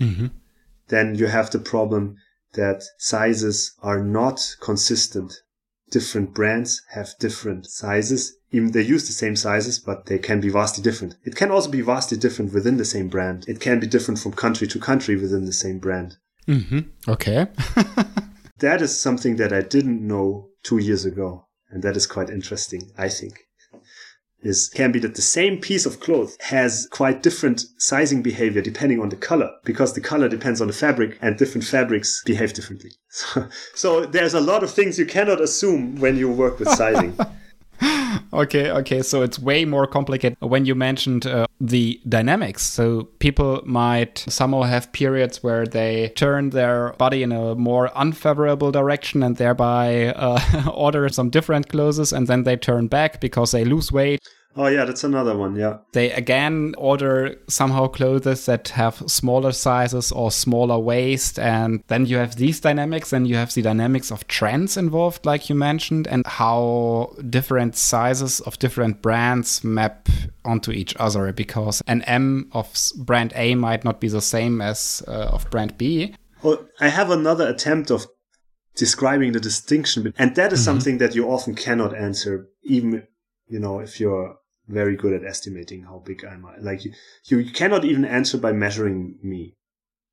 [0.00, 0.28] Mm-hmm.
[0.88, 2.16] Then you have the problem
[2.54, 5.42] that sizes are not consistent.
[5.90, 8.36] Different brands have different sizes.
[8.50, 11.16] Even they use the same sizes, but they can be vastly different.
[11.24, 13.44] It can also be vastly different within the same brand.
[13.48, 16.16] It can be different from country to country within the same brand.
[16.46, 17.10] Mm-hmm.
[17.10, 17.48] Okay.
[18.60, 21.48] that is something that I didn't know two years ago.
[21.70, 23.47] And that is quite interesting, I think
[24.42, 29.00] is can be that the same piece of cloth has quite different sizing behavior depending
[29.00, 32.92] on the color because the color depends on the fabric and different fabrics behave differently.
[33.10, 37.18] So, so there's a lot of things you cannot assume when you work with sizing.
[38.32, 39.02] okay, okay.
[39.02, 42.62] So it's way more complicated when you mentioned uh, the dynamics.
[42.62, 48.70] So people might somehow have periods where they turn their body in a more unfavorable
[48.70, 53.64] direction and thereby uh, order some different clothes, and then they turn back because they
[53.64, 54.20] lose weight.
[54.60, 55.54] Oh yeah, that's another one.
[55.54, 55.78] Yeah.
[55.92, 62.16] They again order somehow clothes that have smaller sizes or smaller waist, and then you
[62.16, 66.26] have these dynamics, and you have the dynamics of trends involved, like you mentioned, and
[66.26, 70.08] how different sizes of different brands map
[70.44, 71.32] onto each other.
[71.32, 75.78] Because an M of brand A might not be the same as uh, of brand
[75.78, 76.16] B.
[76.42, 78.08] Oh, I have another attempt of
[78.74, 80.64] describing the distinction, and that is mm -hmm.
[80.64, 83.06] something that you often cannot answer, even
[83.46, 84.34] you know if you're
[84.68, 86.92] very good at estimating how big I am Like you,
[87.24, 89.56] you cannot even answer by measuring me,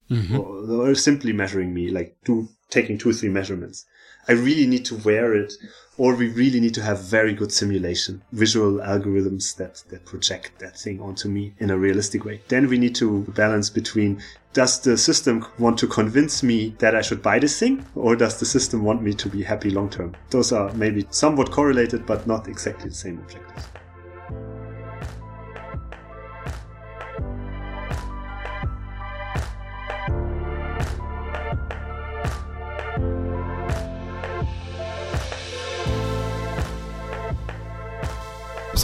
[0.09, 0.39] mm-hmm.
[0.39, 3.85] or, or, simply measuring me, like two taking two or three measurements.
[4.27, 5.53] I really need to wear it,
[5.97, 10.79] or we really need to have very good simulation, visual algorithms that that project that
[10.79, 12.41] thing onto me in a realistic way.
[12.47, 14.21] Then we need to balance between
[14.53, 18.39] does the system want to convince me that I should buy this thing, or does
[18.39, 20.15] the system want me to be happy long term?
[20.29, 23.67] Those are maybe somewhat correlated, but not exactly the same objectives.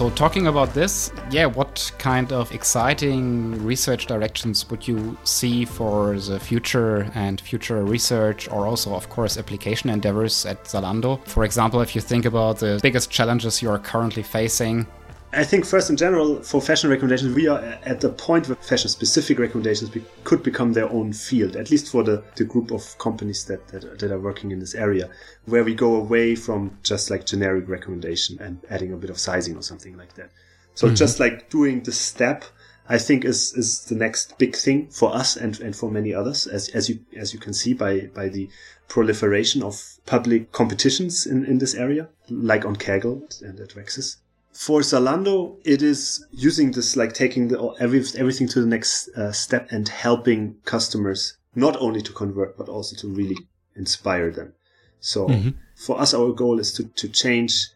[0.01, 6.17] So, talking about this, yeah, what kind of exciting research directions would you see for
[6.17, 11.23] the future and future research, or also, of course, application endeavors at Zalando?
[11.27, 14.87] For example, if you think about the biggest challenges you are currently facing,
[15.33, 18.89] I think first in general for fashion recommendations we are at the point where fashion
[18.89, 19.89] specific recommendations
[20.25, 23.99] could become their own field at least for the, the group of companies that, that,
[23.99, 25.09] that are working in this area
[25.45, 29.55] where we go away from just like generic recommendation and adding a bit of sizing
[29.55, 30.31] or something like that
[30.75, 30.95] so mm-hmm.
[30.95, 32.43] just like doing the step
[32.89, 36.45] I think is is the next big thing for us and, and for many others
[36.45, 38.49] as as you as you can see by by the
[38.89, 44.17] proliferation of public competitions in, in this area like on Kaggle and at RecSys
[44.53, 49.31] for Zalando, it is using this like taking the, every, everything to the next uh,
[49.31, 53.37] step and helping customers not only to convert but also to really
[53.75, 54.53] inspire them.
[54.99, 55.49] So mm-hmm.
[55.75, 57.67] for us, our goal is to to change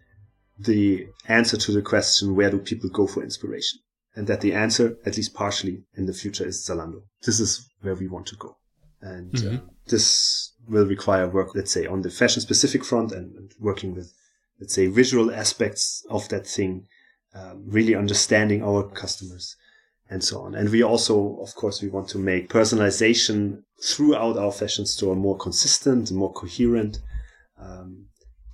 [0.59, 3.79] the answer to the question, where do people go for inspiration?
[4.15, 7.01] And that the answer, at least partially in the future, is Zalando.
[7.25, 8.55] This is where we want to go.
[9.01, 9.55] And mm-hmm.
[9.55, 13.93] uh, this will require work, let's say, on the fashion specific front and, and working
[13.93, 14.13] with,
[14.59, 16.87] let's say, visual aspects of that thing,
[17.33, 19.55] um, really understanding our customers
[20.09, 20.55] and so on.
[20.55, 25.37] And we also, of course, we want to make personalization throughout our fashion store more
[25.37, 26.99] consistent, more coherent.
[27.59, 28.05] Um,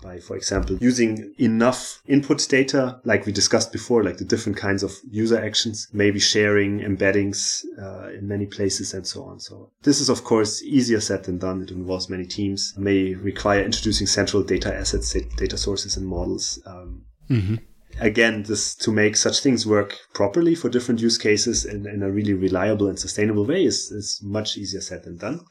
[0.01, 4.83] by, for example, using enough input data, like we discussed before, like the different kinds
[4.83, 9.39] of user actions, maybe sharing embeddings uh, in many places and so on.
[9.39, 11.61] So this is, of course, easier said than done.
[11.61, 16.59] It involves many teams, may require introducing central data assets, data sources and models.
[16.65, 17.55] Um, mm-hmm
[17.99, 22.11] again, this to make such things work properly for different use cases in, in a
[22.11, 25.41] really reliable and sustainable way is, is much easier said than done.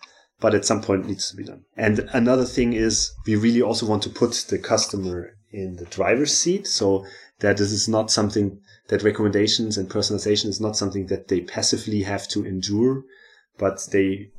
[0.40, 1.64] But at some point needs to be done.
[1.76, 6.36] And another thing is we really also want to put the customer in the driver's
[6.36, 6.66] seat.
[6.66, 7.04] So
[7.40, 12.02] that this is not something that recommendations and personalization is not something that they passively
[12.02, 13.02] have to endure,
[13.58, 14.30] but they,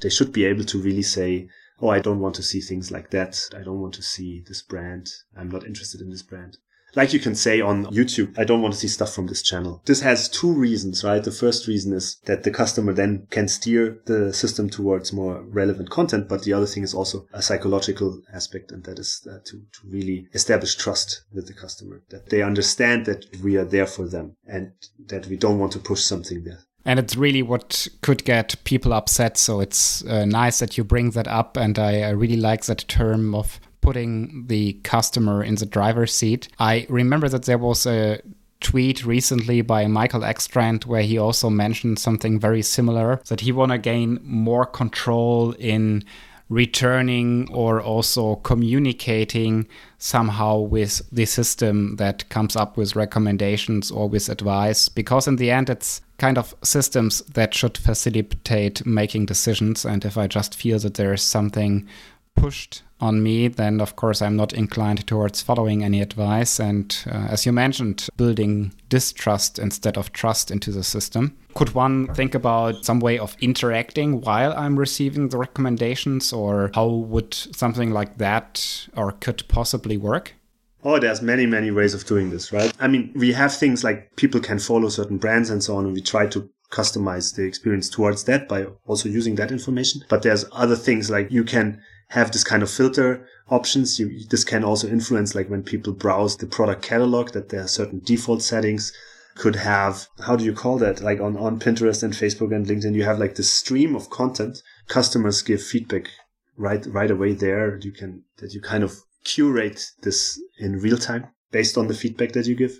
[0.00, 1.48] they should be able to really say,
[1.80, 3.40] Oh, I don't want to see things like that.
[3.54, 5.10] I don't want to see this brand.
[5.36, 6.58] I'm not interested in this brand
[6.96, 9.82] like you can say on YouTube, I don't want to see stuff from this channel.
[9.84, 11.22] This has two reasons, right?
[11.22, 15.90] The first reason is that the customer then can steer the system towards more relevant
[15.90, 16.28] content.
[16.28, 18.72] But the other thing is also a psychological aspect.
[18.72, 23.06] And that is uh, to, to really establish trust with the customer, that they understand
[23.06, 24.72] that we are there for them and
[25.06, 26.60] that we don't want to push something there.
[26.86, 29.38] And it's really what could get people upset.
[29.38, 31.56] So it's uh, nice that you bring that up.
[31.56, 36.48] And I, I really like that term of putting the customer in the driver's seat.
[36.58, 38.20] I remember that there was a
[38.60, 43.72] tweet recently by Michael Ekstrand where he also mentioned something very similar that he want
[43.72, 46.02] to gain more control in
[46.48, 49.66] returning or also communicating
[49.98, 55.50] somehow with the system that comes up with recommendations or with advice because in the
[55.50, 60.78] end it's kind of systems that should facilitate making decisions and if i just feel
[60.78, 61.88] that there is something
[62.34, 66.58] pushed on me, then of course I'm not inclined towards following any advice.
[66.58, 71.36] And uh, as you mentioned, building distrust instead of trust into the system.
[71.54, 76.88] Could one think about some way of interacting while I'm receiving the recommendations, or how
[76.88, 80.34] would something like that or could possibly work?
[80.82, 82.72] Oh, there's many, many ways of doing this, right?
[82.78, 85.94] I mean, we have things like people can follow certain brands and so on, and
[85.94, 90.02] we try to customize the experience towards that by also using that information.
[90.08, 93.98] But there's other things like you can have this kind of filter options.
[93.98, 97.68] You, this can also influence like when people browse the product catalog that there are
[97.68, 98.92] certain default settings
[99.34, 101.00] could have, how do you call that?
[101.00, 104.62] Like on, on Pinterest and Facebook and LinkedIn, you have like this stream of content.
[104.88, 106.08] Customers give feedback
[106.56, 107.78] right, right away there.
[107.78, 112.32] You can, that you kind of curate this in real time based on the feedback
[112.32, 112.78] that you give.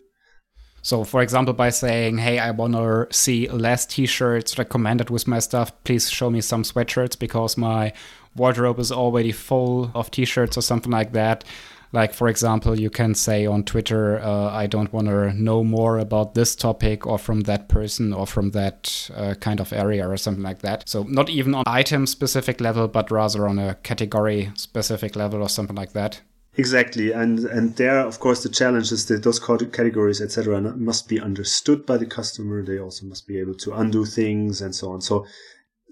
[0.83, 5.27] So, for example, by saying, hey, I want to see less t shirts recommended with
[5.27, 7.95] my stuff, please show me some sweatshirts because my
[8.37, 11.45] wardrobe is already full of t-shirts or something like that.
[11.93, 15.99] Like for example you can say on twitter uh, i don't want to know more
[15.99, 20.17] about this topic or from that person or from that uh, kind of area or
[20.17, 20.89] something like that.
[20.89, 25.49] So not even on item specific level but rather on a category specific level or
[25.49, 26.21] something like that.
[26.57, 27.13] Exactly.
[27.13, 31.87] And and there of course the challenge is that those categories etc must be understood
[31.87, 32.65] by the customer.
[32.65, 35.01] They also must be able to undo things and so on.
[35.01, 35.27] So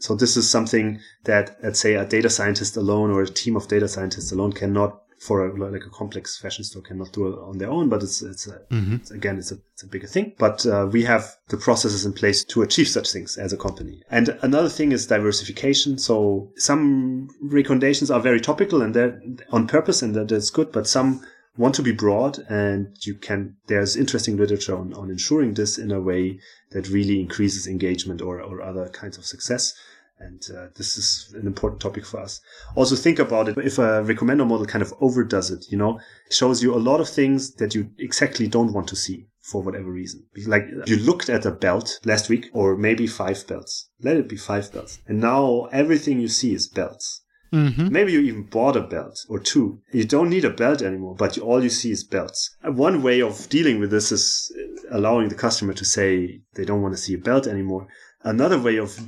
[0.02, 3.68] so this is something that, let's say, a data scientist alone or a team of
[3.68, 7.58] data scientists alone cannot, for a, like a complex fashion store, cannot do it on
[7.58, 7.88] their own.
[7.88, 8.96] But it's it's, a, mm-hmm.
[8.96, 10.34] it's again, it's a it's a bigger thing.
[10.40, 14.02] But uh, we have the processes in place to achieve such things as a company.
[14.10, 15.98] And another thing is diversification.
[15.98, 20.72] So some recommendations are very topical and they're on purpose, and that's good.
[20.72, 21.24] But some
[21.56, 25.90] want to be broad and you can there's interesting literature on, on ensuring this in
[25.90, 26.40] a way
[26.70, 29.74] that really increases engagement or, or other kinds of success
[30.22, 32.40] and uh, this is an important topic for us.
[32.76, 33.58] Also think about it.
[33.58, 37.00] If a recommender model kind of overdoes it, you know, it shows you a lot
[37.00, 40.24] of things that you exactly don't want to see for whatever reason.
[40.46, 43.88] Like you looked at a belt last week or maybe five belts.
[44.00, 45.00] Let it be five belts.
[45.06, 47.22] And now everything you see is belts.
[47.52, 47.92] Mm-hmm.
[47.92, 49.82] Maybe you even bought a belt or two.
[49.92, 52.56] You don't need a belt anymore, but all you see is belts.
[52.62, 54.50] One way of dealing with this is
[54.90, 57.88] allowing the customer to say they don't want to see a belt anymore.
[58.22, 58.98] Another way of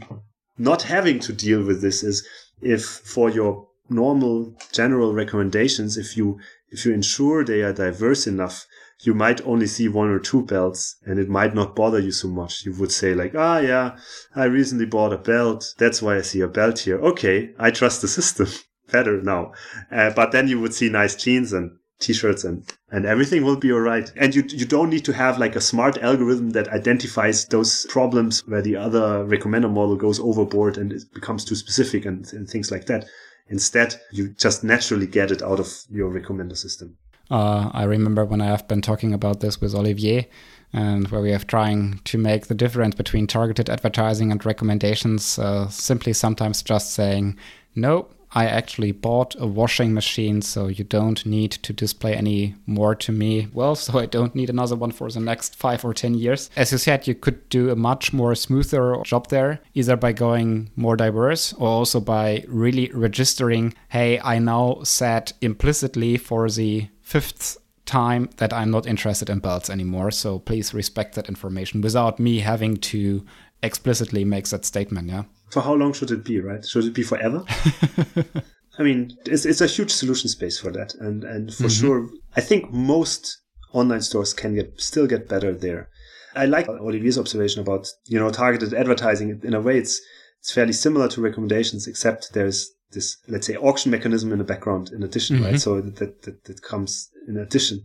[0.58, 2.26] not having to deal with this is
[2.60, 6.38] if for your normal general recommendations, if you
[6.70, 8.66] if you ensure they are diverse enough,
[9.02, 12.28] you might only see one or two belts and it might not bother you so
[12.28, 12.64] much.
[12.64, 13.96] You would say like, ah, yeah,
[14.34, 15.74] I recently bought a belt.
[15.78, 16.98] That's why I see a belt here.
[16.98, 17.52] Okay.
[17.58, 18.48] I trust the system
[18.92, 19.52] better now.
[19.90, 23.72] Uh, but then you would see nice jeans and t-shirts and, and everything will be
[23.72, 24.12] all right.
[24.16, 28.46] And you, you don't need to have like a smart algorithm that identifies those problems
[28.46, 32.70] where the other recommender model goes overboard and it becomes too specific and, and things
[32.70, 33.06] like that.
[33.48, 36.96] Instead, you just naturally get it out of your recommender system.
[37.30, 40.28] Uh, I remember when I have been talking about this with Olivier,
[40.74, 45.68] and where we have trying to make the difference between targeted advertising and recommendations, uh,
[45.68, 47.38] simply sometimes just saying,
[47.76, 52.94] no, I actually bought a washing machine, so you don't need to display any more
[52.96, 53.48] to me.
[53.52, 56.50] Well, so I don't need another one for the next five or 10 years.
[56.56, 60.70] As you said, you could do a much more smoother job there, either by going
[60.76, 67.58] more diverse or also by really registering, hey, I now said implicitly for the fifth
[67.86, 70.10] time that I'm not interested in belts anymore.
[70.10, 73.24] So please respect that information without me having to
[73.62, 75.08] explicitly make that statement.
[75.08, 75.24] Yeah.
[75.50, 76.64] For how long should it be, right?
[76.64, 77.44] Should it be forever?
[78.78, 80.94] I mean, it's, it's a huge solution space for that.
[80.94, 81.86] And, and for mm-hmm.
[81.86, 83.38] sure, I think most
[83.72, 85.88] online stores can get, still get better there.
[86.34, 89.40] I like Olivier's observation about, you know, targeted advertising.
[89.44, 90.00] In a way, it's,
[90.40, 94.90] it's fairly similar to recommendations, except there's this, let's say, auction mechanism in the background
[94.90, 95.44] in addition, mm-hmm.
[95.44, 95.60] right?
[95.60, 97.84] So that, that, that comes in addition.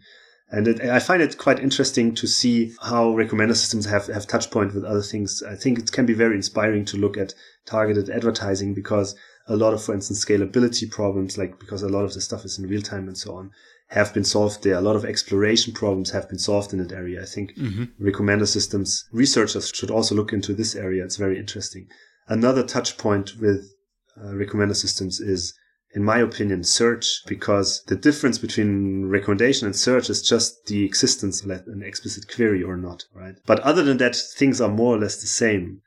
[0.51, 4.49] And it, I find it quite interesting to see how recommender systems have, have touch
[4.49, 5.43] point with other things.
[5.43, 7.33] I think it can be very inspiring to look at
[7.65, 9.15] targeted advertising because
[9.47, 12.57] a lot of, for instance, scalability problems, like because a lot of the stuff is
[12.57, 13.51] in real time and so on,
[13.89, 14.75] have been solved there.
[14.75, 17.21] A lot of exploration problems have been solved in that area.
[17.21, 17.85] I think mm-hmm.
[18.03, 21.03] recommender systems researchers should also look into this area.
[21.03, 21.87] It's very interesting.
[22.27, 23.73] Another touch point with
[24.15, 25.53] uh, recommender systems is
[25.93, 31.43] in my opinion, search because the difference between recommendation and search is just the existence
[31.43, 33.35] of an explicit query or not, right?
[33.45, 35.81] But other than that, things are more or less the same.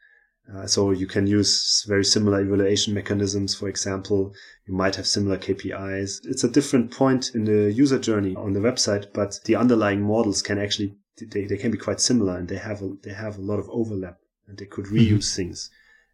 [0.52, 3.54] Uh, so you can use very similar evaluation mechanisms.
[3.54, 4.34] For example,
[4.66, 6.20] you might have similar KPIs.
[6.24, 10.42] It's a different point in the user journey on the website, but the underlying models
[10.42, 10.96] can actually,
[11.30, 13.70] they, they can be quite similar and they have a, they have a lot of
[13.70, 15.36] overlap and they could reuse mm-hmm.
[15.36, 15.70] things.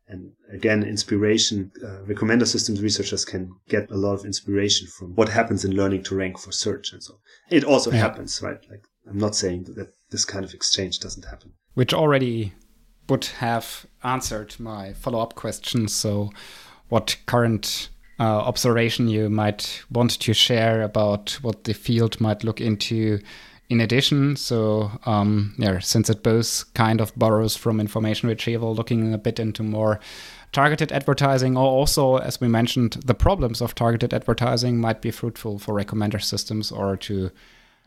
[0.08, 5.28] And again, inspiration, uh, recommender systems researchers can get a lot of inspiration from what
[5.28, 7.18] happens in learning to rank for search and so
[7.50, 7.98] It also yeah.
[7.98, 8.58] happens, right?
[8.70, 11.52] Like I'm not saying that this kind of exchange doesn't happen.
[11.74, 12.54] Which already
[13.08, 15.88] would have answered my follow up question.
[15.88, 16.30] So,
[16.88, 22.60] what current uh, observation you might want to share about what the field might look
[22.60, 23.20] into
[23.70, 29.12] in addition, so um, yeah, since it both kind of borrows from information retrieval, looking
[29.12, 30.00] a bit into more
[30.52, 35.58] targeted advertising, or also, as we mentioned, the problems of targeted advertising might be fruitful
[35.58, 37.30] for recommender systems or to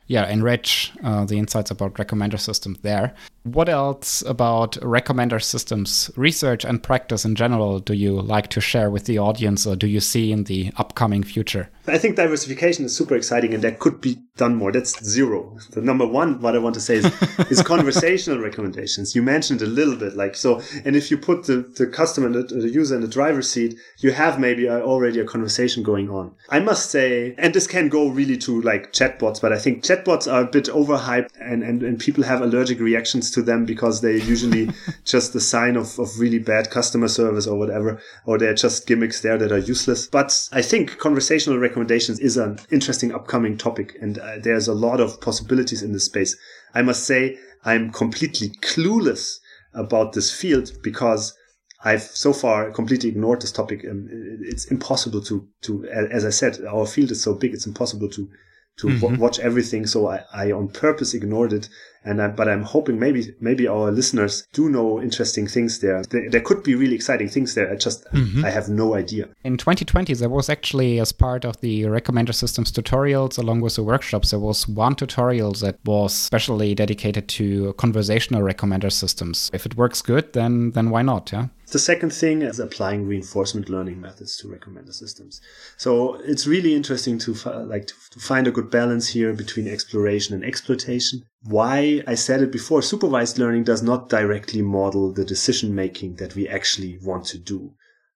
[0.07, 3.13] yeah, enrich uh, the insights about recommender systems there.
[3.43, 8.89] What else about recommender systems research and practice in general do you like to share
[8.89, 11.69] with the audience or do you see in the upcoming future?
[11.87, 14.71] I think diversification is super exciting and that could be done more.
[14.71, 15.57] That's zero.
[15.71, 17.05] The number one, what I want to say is,
[17.49, 19.15] is conversational recommendations.
[19.15, 20.61] You mentioned a little bit like so.
[20.85, 24.11] And if you put the, the customer, the, the user in the driver's seat, you
[24.11, 26.33] have maybe uh, already a conversation going on.
[26.49, 30.31] I must say, and this can go really to like chatbots, but I think chatbots
[30.31, 34.11] are a bit overhyped and, and, and people have allergic reactions to them because they're
[34.11, 34.69] usually
[35.03, 39.21] just a sign of, of really bad customer service or whatever, or they're just gimmicks
[39.21, 40.07] there that are useless.
[40.07, 41.70] But I think conversational recommendations
[42.19, 46.35] is an interesting upcoming topic, and uh, there's a lot of possibilities in this space.
[46.73, 49.39] I must say, I'm completely clueless
[49.73, 51.33] about this field because
[51.83, 53.81] I've so far completely ignored this topic.
[53.83, 58.29] it's impossible to, to, as I said, our field is so big, it's impossible to
[58.77, 58.99] to mm-hmm.
[58.99, 59.85] w- watch everything.
[59.85, 61.69] So I, I on purpose ignored it.
[62.03, 66.01] And I, but I'm hoping maybe maybe our listeners do know interesting things there.
[66.09, 67.71] There, there could be really exciting things there.
[67.71, 68.43] I just mm-hmm.
[68.43, 69.29] I have no idea.
[69.43, 73.83] In 2020, there was actually as part of the recommender systems tutorials along with the
[73.83, 79.49] workshops, there was one tutorial that was specially dedicated to conversational recommender systems.
[79.53, 81.31] If it works good, then then why not?
[81.31, 81.47] Yeah.
[81.71, 85.39] The second thing is applying reinforcement learning methods to recommender systems.
[85.77, 87.33] So it's really interesting to
[87.65, 91.23] like to find a good balance here between exploration and exploitation.
[91.43, 96.35] Why I said it before, supervised learning does not directly model the decision making that
[96.35, 97.73] we actually want to do.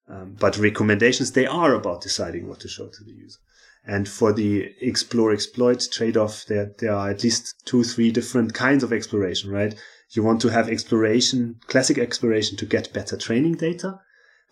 [0.09, 3.39] Um, but recommendations, they are about deciding what to show to the user.
[3.87, 8.53] And for the explore exploit trade off, there, there are at least two, three different
[8.53, 9.75] kinds of exploration, right?
[10.15, 13.99] You want to have exploration, classic exploration to get better training data,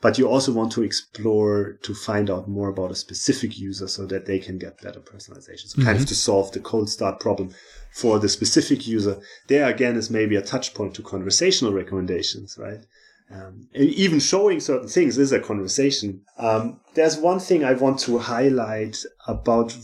[0.02, 4.06] but you also want to explore to find out more about a specific user so
[4.08, 5.68] that they can get better personalization.
[5.68, 5.84] So mm-hmm.
[5.84, 6.10] kind of mm-hmm.
[6.10, 7.52] to solve the cold start problem
[7.94, 9.22] for the specific user.
[9.48, 12.86] There again is maybe a touch point to conversational recommendations, right?
[13.34, 16.22] Um, even showing certain things is a conversation.
[16.38, 19.78] Um, there's one thing I want to highlight about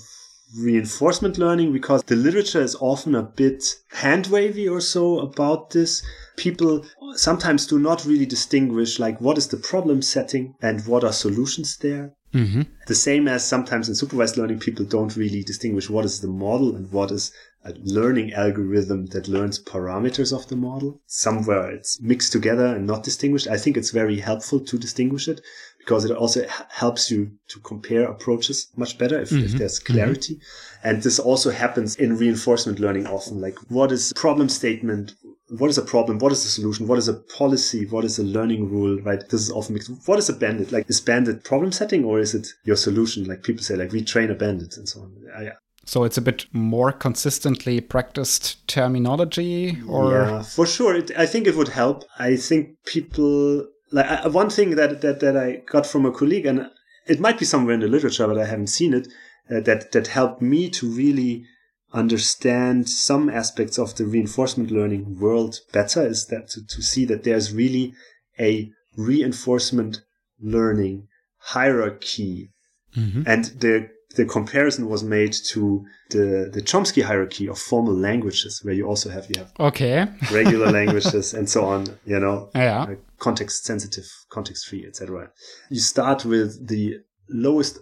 [0.57, 6.03] reinforcement learning because the literature is often a bit hand wavy or so about this.
[6.37, 6.85] People
[7.15, 11.77] sometimes do not really distinguish like what is the problem setting and what are solutions
[11.77, 12.13] there.
[12.33, 12.61] Mm-hmm.
[12.87, 16.75] The same as sometimes in supervised learning, people don't really distinguish what is the model
[16.75, 17.31] and what is
[17.65, 21.01] a learning algorithm that learns parameters of the model.
[21.07, 23.47] Somewhere it's mixed together and not distinguished.
[23.47, 25.41] I think it's very helpful to distinguish it
[25.79, 29.45] because it also helps you to compare approaches much better if, mm-hmm.
[29.45, 29.93] if there's mm-hmm.
[29.93, 30.35] clarity.
[30.35, 30.87] Mm-hmm.
[30.87, 33.41] And this also happens in reinforcement learning often.
[33.41, 35.15] Like what is problem statement?
[35.57, 36.19] What is a problem?
[36.19, 36.87] What is the solution?
[36.87, 37.87] What is a policy?
[37.87, 39.01] What is a learning rule?
[39.01, 39.27] Right?
[39.29, 39.91] This is often mixed.
[40.05, 40.71] What is a bandit?
[40.71, 43.25] Like is bandit problem setting or is it your solution?
[43.25, 45.15] Like people say, like we train a bandit and so on.
[45.35, 45.51] I,
[45.85, 50.95] so it's a bit more consistently practiced terminology, or yeah, for sure.
[50.95, 52.03] It, I think it would help.
[52.19, 56.45] I think people like uh, one thing that, that that I got from a colleague,
[56.45, 56.69] and
[57.07, 59.07] it might be somewhere in the literature, but I haven't seen it.
[59.49, 61.45] Uh, that that helped me to really
[61.91, 67.23] understand some aspects of the reinforcement learning world better is that to, to see that
[67.23, 67.93] there's really
[68.39, 70.01] a reinforcement
[70.39, 71.07] learning
[71.37, 72.51] hierarchy
[72.95, 73.23] mm-hmm.
[73.25, 78.73] and the the comparison was made to the the Chomsky hierarchy of formal languages, where
[78.73, 81.85] you also have you have okay regular languages and so on.
[82.05, 85.29] You know, yeah, uh, context sensitive, context free, etc.
[85.69, 86.99] You start with the
[87.29, 87.79] lowest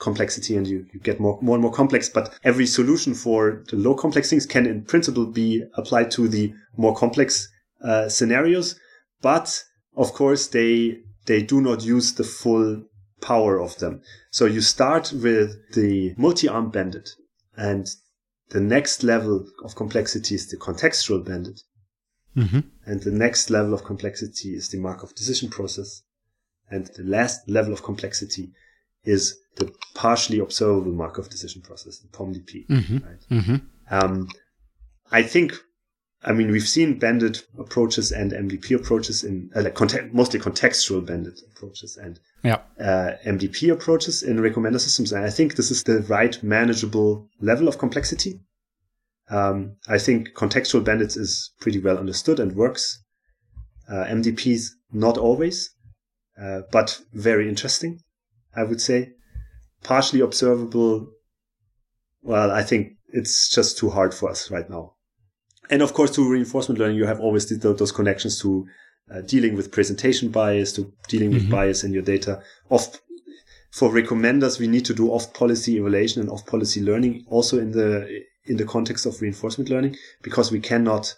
[0.00, 3.76] complexity and you, you get more, more and more complex, but every solution for the
[3.76, 7.48] low complex things can in principle be applied to the more complex
[7.84, 8.80] uh, scenarios.
[9.22, 9.62] But
[9.96, 12.82] of course, they, they do not use the full
[13.20, 14.02] power of them.
[14.30, 17.10] So you start with the multi-arm bandit
[17.56, 17.86] and
[18.50, 21.62] the next level of complexity is the contextual bandit.
[22.36, 22.60] Mm-hmm.
[22.86, 26.02] And the next level of complexity is the Markov decision process.
[26.70, 28.52] And the last level of complexity
[29.04, 32.66] is the partially observable Markov decision process, the POMDP.
[32.66, 32.98] Mm-hmm.
[32.98, 33.26] Right?
[33.30, 33.56] Mm-hmm.
[33.90, 34.28] Um,
[35.10, 35.54] I think
[36.22, 41.04] I mean, we've seen bandit approaches and MDP approaches in uh, like context, mostly contextual
[41.04, 42.58] bandit approaches and yeah.
[42.78, 45.12] uh, MDP approaches in recommender systems.
[45.12, 48.40] And I think this is the right manageable level of complexity.
[49.30, 53.02] Um, I think contextual bandits is pretty well understood and works.
[53.88, 55.70] Uh, MDPs not always,
[56.40, 58.00] uh, but very interesting,
[58.54, 59.12] I would say.
[59.82, 61.08] Partially observable.
[62.22, 64.96] Well, I think it's just too hard for us right now
[65.70, 68.66] and of course, to reinforcement learning, you have always those connections to
[69.12, 71.52] uh, dealing with presentation bias, to dealing with mm-hmm.
[71.52, 72.42] bias in your data.
[72.68, 73.00] Off
[73.70, 77.70] for recommenders, we need to do off policy evaluation and off policy learning also in
[77.70, 81.14] the in the context of reinforcement learning because we cannot.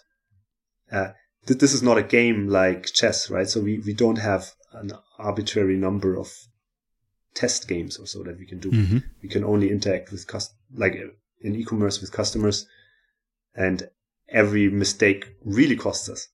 [0.91, 1.09] Uh,
[1.47, 3.49] th- this is not a game like chess, right?
[3.49, 6.31] So we, we don't have an arbitrary number of
[7.33, 8.69] test games or so that we can do.
[8.69, 8.97] Mm-hmm.
[9.23, 10.95] We can only interact with cust- like
[11.41, 12.67] in e-commerce with customers
[13.55, 13.89] and
[14.33, 16.27] every mistake really costs us.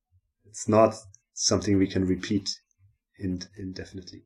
[0.46, 0.96] It's not
[1.34, 2.50] something we can repeat
[3.20, 4.24] indefinitely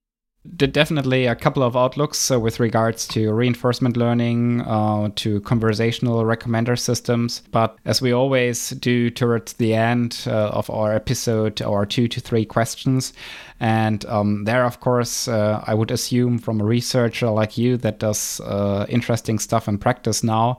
[0.57, 6.77] definitely a couple of outlooks uh, with regards to reinforcement learning, uh, to conversational recommender
[6.77, 7.41] systems.
[7.51, 12.19] But as we always do towards the end uh, of our episode, our two to
[12.19, 13.13] three questions.
[13.59, 17.99] And um, there, of course, uh, I would assume from a researcher like you that
[17.99, 20.57] does uh, interesting stuff in practice now,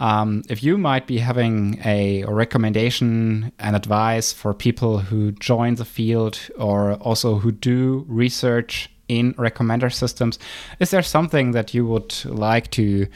[0.00, 5.84] um, if you might be having a recommendation and advice for people who join the
[5.84, 10.38] field or also who do research in recommender systems.
[10.80, 13.06] Is there something that you would like to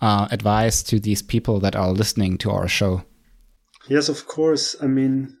[0.00, 3.02] uh, advise to these people that are listening to our show?
[3.88, 4.76] Yes, of course.
[4.80, 5.36] I mean,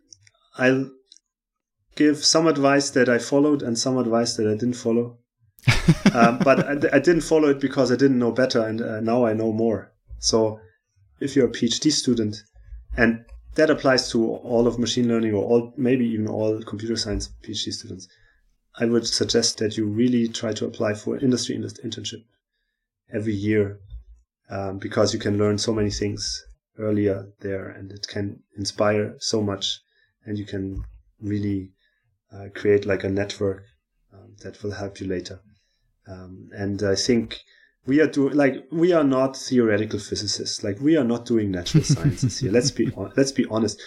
[0.58, 0.90] I'll
[1.96, 5.18] give some advice that I followed and some advice that I didn't follow.
[6.14, 9.26] uh, but I, I, didn't follow it because I didn't know better, and uh, now
[9.26, 9.92] I know more.
[10.18, 10.58] So,
[11.20, 12.42] if you're a PhD student,
[12.96, 17.28] and that applies to all of machine learning or all, maybe even all computer science
[17.42, 18.08] PhD students,
[18.78, 22.24] I would suggest that you really try to apply for an industry internship
[23.12, 23.80] every year
[24.48, 26.44] um, because you can learn so many things
[26.78, 29.80] earlier there and it can inspire so much
[30.24, 30.84] and you can
[31.20, 31.70] really
[32.32, 33.64] uh, create like a network
[34.12, 35.40] um, that will help you later.
[36.06, 37.40] Um, and I think
[37.86, 40.62] we are doing like we are not theoretical physicists.
[40.62, 42.52] Like we are not doing natural sciences here.
[42.52, 43.80] Let's be let's be honest.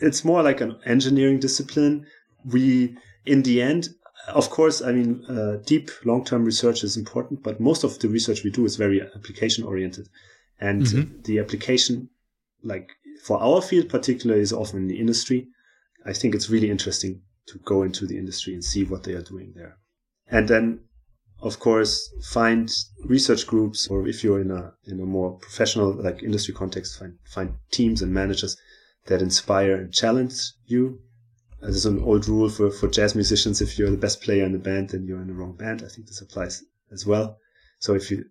[0.00, 2.06] It's more like an engineering discipline.
[2.44, 3.88] We in the end
[4.28, 8.08] of course, I mean, uh, deep long term research is important, but most of the
[8.08, 10.08] research we do is very application oriented.
[10.60, 11.22] And mm-hmm.
[11.22, 12.08] the application,
[12.62, 12.90] like
[13.24, 15.48] for our field particularly, is often in the industry.
[16.04, 19.22] I think it's really interesting to go into the industry and see what they are
[19.22, 19.76] doing there.
[20.28, 20.80] And then
[21.40, 22.72] of course, find
[23.04, 27.18] research groups, or if you're in a in a more professional like industry context, find
[27.24, 28.56] find teams and managers
[29.06, 31.00] that inspire and challenge you.
[31.60, 34.58] There's an old rule for, for jazz musicians: if you're the best player in the
[34.58, 35.82] band, then you're in the wrong band.
[35.84, 37.38] I think this applies as well.
[37.78, 38.24] So if you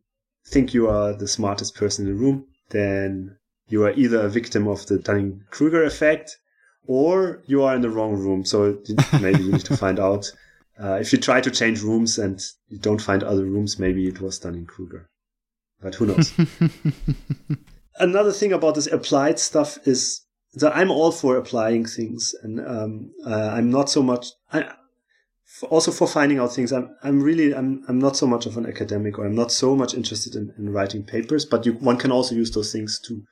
[0.48, 3.38] think you are the smartest person in the room, then
[3.68, 6.38] you are either a victim of the Dunning-Kruger effect,
[6.86, 8.46] or you are in the wrong room.
[8.46, 8.80] So
[9.22, 10.32] maybe you need to find out
[10.82, 14.22] uh, if you try to change rooms and you don't find other rooms, maybe it
[14.22, 15.10] was Dunning-Kruger.
[15.82, 16.34] But who knows?
[18.00, 20.22] Another thing about this applied stuff is
[20.56, 24.28] that I'm all for applying things, and um, uh, I'm not so much.
[24.52, 24.74] I,
[25.70, 28.66] also for finding out things, I'm I'm really I'm I'm not so much of an
[28.66, 31.46] academic, or I'm not so much interested in, in writing papers.
[31.46, 33.24] But you, one can also use those things to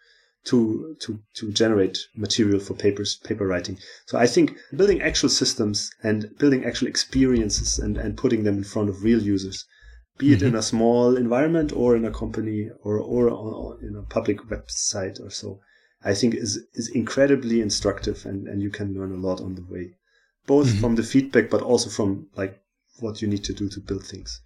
[0.45, 5.89] to to to generate material for papers paper writing so i think building actual systems
[6.03, 9.65] and building actual experiences and and putting them in front of real users
[10.17, 10.33] be mm-hmm.
[10.33, 10.57] it in mm-hmm.
[10.57, 15.29] a small environment or in a company or or, or in a public website or
[15.29, 15.59] so
[16.03, 19.65] i think is is incredibly instructive and and you can learn a lot on the
[19.69, 19.91] way
[20.45, 20.79] both mm-hmm.
[20.79, 22.59] from the feedback but also from like
[22.99, 24.41] what you need to do to build things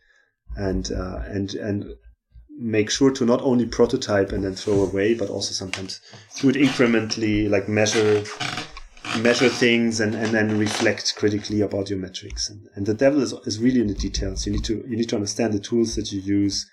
[0.55, 1.85] and uh, and and
[2.59, 6.01] make sure to not only prototype and then throw away, but also sometimes
[6.39, 8.23] do it incrementally, like measure
[9.21, 12.49] measure things and, and then reflect critically about your metrics.
[12.49, 14.45] And, and the devil is, is really in the details.
[14.45, 16.69] You need to you need to understand the tools that you use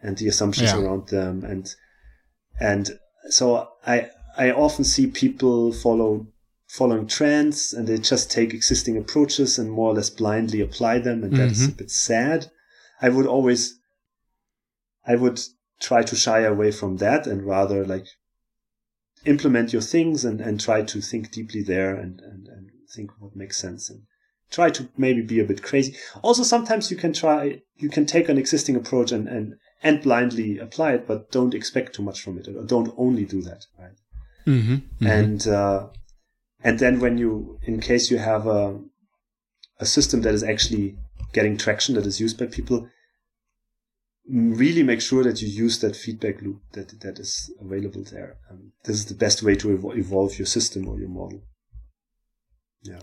[0.00, 0.80] and the assumptions yeah.
[0.80, 1.44] around them.
[1.44, 1.74] And
[2.60, 2.90] and
[3.28, 6.26] so I I often see people follow
[6.68, 11.22] following trends and they just take existing approaches and more or less blindly apply them
[11.22, 11.46] and mm-hmm.
[11.46, 12.50] that's a bit sad.
[13.02, 13.78] I would always
[15.06, 15.40] I would
[15.80, 18.06] try to shy away from that and rather like
[19.26, 23.36] implement your things and, and try to think deeply there and, and, and think what
[23.36, 24.02] makes sense and
[24.50, 25.96] try to maybe be a bit crazy.
[26.22, 30.58] Also, sometimes you can try, you can take an existing approach and, and, and blindly
[30.58, 33.96] apply it, but don't expect too much from it or don't only do that, right?
[34.46, 35.06] Mm-hmm, mm-hmm.
[35.06, 35.88] And, uh,
[36.62, 38.80] and then when you, in case you have a,
[39.80, 40.96] a system that is actually
[41.32, 42.88] getting traction that is used by people,
[44.28, 48.36] really make sure that you use that feedback loop that that is available there.
[48.50, 51.42] Um, this is the best way to ev- evolve your system or your model.
[52.82, 53.00] Yeah.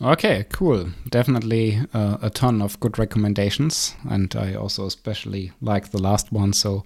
[0.00, 0.90] Okay, cool.
[1.08, 6.52] Definitely uh, a ton of good recommendations, and I also especially like the last one.
[6.52, 6.84] So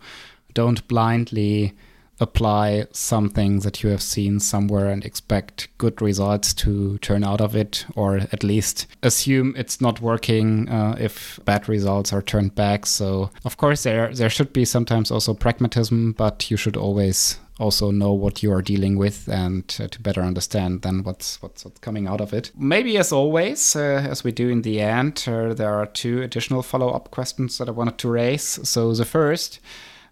[0.55, 1.75] don't blindly
[2.21, 7.57] apply something that you have seen somewhere and expect good results to turn out of
[7.57, 12.87] it, or at least assume it's not working uh, if bad results are turned back.
[12.87, 17.91] So, of course, there there should be sometimes also pragmatism, but you should always also
[17.91, 21.79] know what you are dealing with and uh, to better understand then what's, what's, what's
[21.81, 22.51] coming out of it.
[22.57, 26.63] Maybe as always, uh, as we do in the end, uh, there are two additional
[26.63, 28.69] follow-up questions that I wanted to raise.
[28.69, 29.61] So the first,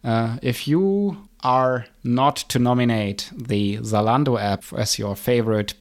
[0.02, 5.74] uh, if you are not to nominate the Zalando app as your favorite,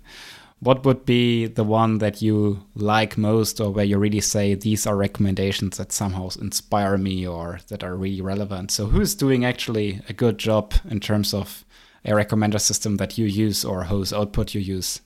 [0.59, 4.85] what would be the one that you like most or where you really say these
[4.85, 8.71] are recommendations that somehow inspire me or that are really relevant?
[8.71, 11.65] So, who's doing actually a good job in terms of
[12.03, 15.01] a recommender system that you use or whose output you use?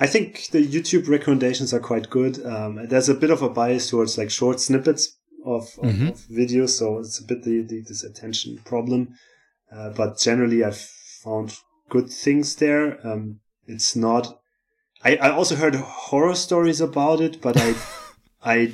[0.00, 2.44] I think the YouTube recommendations are quite good.
[2.46, 6.08] Um, there's a bit of a bias towards like short snippets of, of, mm-hmm.
[6.08, 9.14] of videos, so it's a bit the, the this attention problem.
[9.70, 11.56] Uh, but generally, I've found
[11.88, 13.04] good things there.
[13.06, 14.40] Um, it's not.
[15.04, 17.74] I, I also heard horror stories about it, but I
[18.44, 18.72] I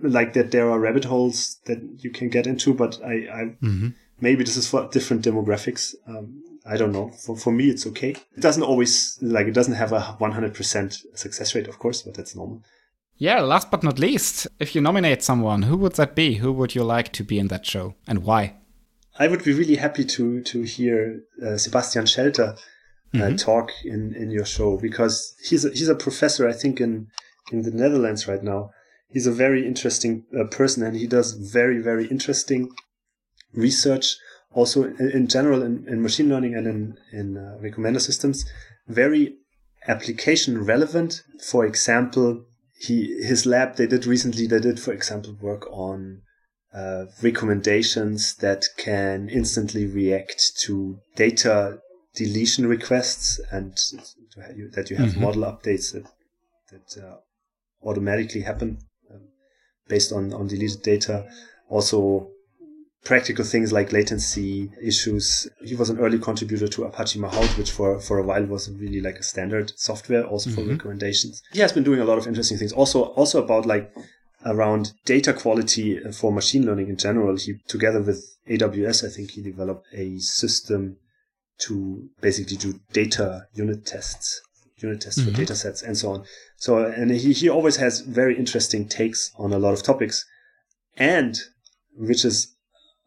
[0.00, 2.74] like that there are rabbit holes that you can get into.
[2.74, 3.88] But I, I mm-hmm.
[4.20, 5.94] maybe this is for different demographics.
[6.06, 7.10] Um, I don't know.
[7.10, 8.10] For for me, it's okay.
[8.10, 12.36] It doesn't always like it doesn't have a 100% success rate, of course, but that's
[12.36, 12.62] normal.
[13.18, 16.34] Yeah, last but not least, if you nominate someone, who would that be?
[16.34, 18.54] Who would you like to be in that show and why?
[19.18, 22.54] I would be really happy to to hear uh, Sebastian Schelter
[23.14, 23.36] uh, mm-hmm.
[23.36, 27.08] talk in, in your show because he's a, he's a professor, I think, in
[27.50, 28.70] in the Netherlands right now.
[29.10, 32.70] He's a very interesting uh, person and he does very very interesting
[33.52, 34.16] research.
[34.52, 38.44] Also, in, in general, in, in, machine learning and in in uh, recommender systems,
[38.86, 39.34] very
[39.88, 41.22] application relevant.
[41.50, 42.44] For example,
[42.78, 46.22] he his lab they did recently they did for example work on
[46.72, 51.78] uh, recommendations that can instantly react to data
[52.14, 53.76] deletion requests and
[54.74, 55.22] that you have mm-hmm.
[55.22, 56.06] model updates that
[56.70, 57.16] that uh,
[57.82, 58.78] automatically happen
[59.12, 59.22] um,
[59.88, 61.26] based on on deleted data
[61.68, 62.30] also
[63.04, 65.48] practical things like latency issues.
[65.64, 69.00] He was an early contributor to Apache Mahout, which for, for a while was really
[69.00, 70.72] like a standard software also for mm-hmm.
[70.72, 71.42] recommendations.
[71.52, 72.72] He has been doing a lot of interesting things.
[72.72, 73.92] Also, also about like
[74.44, 77.36] around data quality for machine learning in general.
[77.36, 80.96] He, together with AWS, I think he developed a system
[81.60, 84.40] to basically do data unit tests,
[84.76, 85.30] unit tests mm-hmm.
[85.30, 86.24] for data sets and so on.
[86.56, 90.24] So, and he, he always has very interesting takes on a lot of topics.
[90.96, 91.38] And,
[91.96, 92.56] which is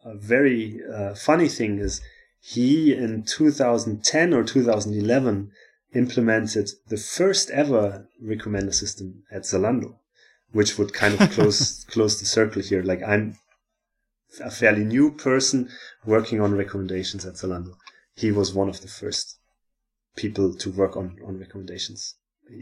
[0.04, 2.00] a very uh, funny thing is
[2.40, 5.52] he in 2010 or 2011
[5.94, 9.96] implemented the first ever recommender system at Zalando,
[10.50, 12.82] which would kind of close close the circle here.
[12.82, 13.38] Like I'm
[14.40, 15.68] a fairly new person
[16.04, 17.74] working on recommendations at Zalando.
[18.16, 19.38] He was one of the first
[20.16, 22.16] people to work on on recommendations.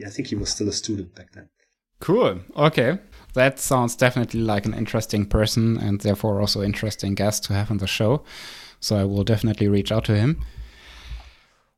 [0.06, 1.48] I think he was still a student back then.
[2.00, 2.40] Cool.
[2.56, 2.98] Okay.
[3.34, 7.78] That sounds definitely like an interesting person and therefore also interesting guest to have on
[7.78, 8.24] the show.
[8.80, 10.40] So I will definitely reach out to him.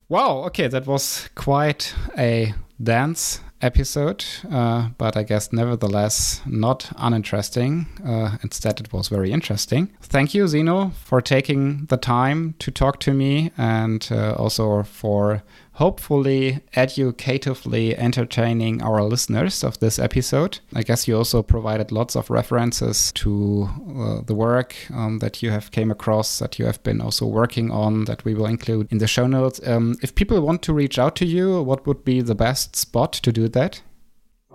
[0.09, 7.87] Wow, okay, that was quite a dance episode, uh, but I guess nevertheless not uninteresting.
[8.05, 9.91] Uh, instead, it was very interesting.
[10.03, 15.43] Thank you, Zeno, for taking the time to talk to me and uh, also for
[15.73, 20.59] hopefully educatively entertaining our listeners of this episode.
[20.75, 25.51] I guess you also provided lots of references to uh, the work um, that you
[25.51, 28.99] have came across that you have been also working on that we will include in
[28.99, 29.61] the show notes.
[29.67, 33.13] Um, if people want to reach out to you, what would be the best spot
[33.15, 33.83] to do that?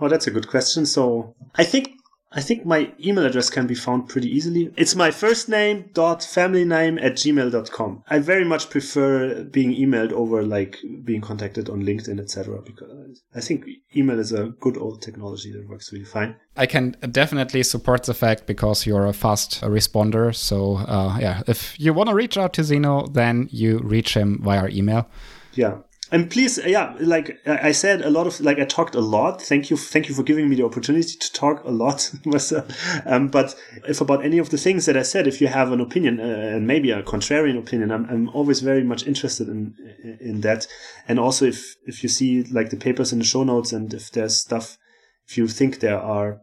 [0.00, 0.86] Oh, that's a good question.
[0.86, 1.97] So I think
[2.30, 4.70] I think my email address can be found pretty easily.
[4.76, 8.04] It's my first name dot family name at gmail.com.
[8.08, 12.60] I very much prefer being emailed over like being contacted on LinkedIn, etc.
[12.60, 13.64] Because I think
[13.96, 16.36] email is a good old technology that works really fine.
[16.56, 20.34] I can definitely support the fact because you're a fast responder.
[20.34, 24.42] So uh, yeah, if you want to reach out to Zeno, then you reach him
[24.42, 25.08] via email.
[25.54, 25.78] Yeah,
[26.10, 29.42] and please yeah like i said a lot of like i talked a lot.
[29.42, 32.10] Thank you thank you for giving me the opportunity to talk a lot
[33.06, 33.54] um, but
[33.86, 36.24] if about any of the things that i said if you have an opinion uh,
[36.24, 39.74] and maybe a contrarian opinion I'm, I'm always very much interested in
[40.20, 40.66] in that.
[41.06, 44.10] And also if if you see like the papers in the show notes and if
[44.10, 44.78] there's stuff
[45.26, 46.40] if you think there are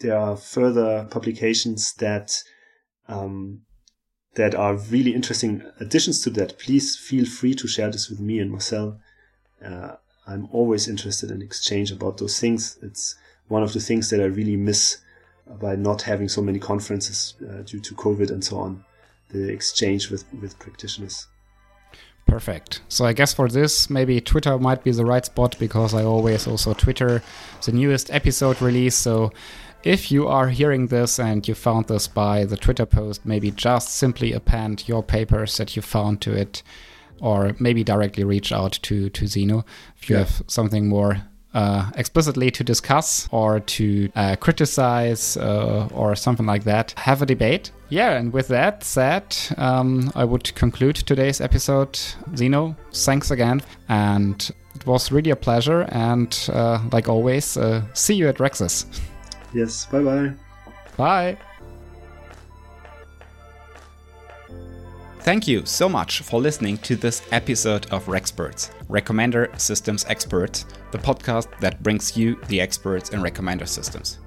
[0.00, 2.36] there are further publications that
[3.08, 3.62] um,
[4.34, 8.38] that are really interesting additions to that, please feel free to share this with me
[8.38, 8.98] and Marcel.
[9.64, 9.92] Uh,
[10.26, 12.78] I'm always interested in exchange about those things.
[12.82, 13.16] It's
[13.48, 14.98] one of the things that I really miss
[15.60, 18.84] by not having so many conferences uh, due to COVID and so on.
[19.30, 21.26] The exchange with, with practitioners.
[22.26, 22.80] Perfect.
[22.88, 26.46] So I guess for this, maybe Twitter might be the right spot because I always
[26.46, 27.22] also Twitter
[27.64, 28.94] the newest episode release.
[28.94, 29.32] So
[29.84, 33.90] if you are hearing this and you found this by the Twitter post, maybe just
[33.90, 36.62] simply append your papers that you found to it,
[37.20, 39.64] or maybe directly reach out to, to Zeno
[39.96, 40.24] if you yeah.
[40.24, 46.64] have something more uh, explicitly to discuss or to uh, criticize uh, or something like
[46.64, 46.94] that.
[46.96, 47.70] Have a debate.
[47.90, 51.98] Yeah, and with that said, um, I would conclude today's episode.
[52.34, 53.62] Zeno, thanks again.
[53.88, 55.82] And it was really a pleasure.
[55.90, 58.86] And uh, like always, uh, see you at RecSys.
[59.54, 60.32] Yes, bye bye.
[60.96, 61.38] Bye.
[65.20, 70.98] Thank you so much for listening to this episode of Recsperts, Recommender Systems Experts, the
[70.98, 74.18] podcast that brings you the experts in recommender systems.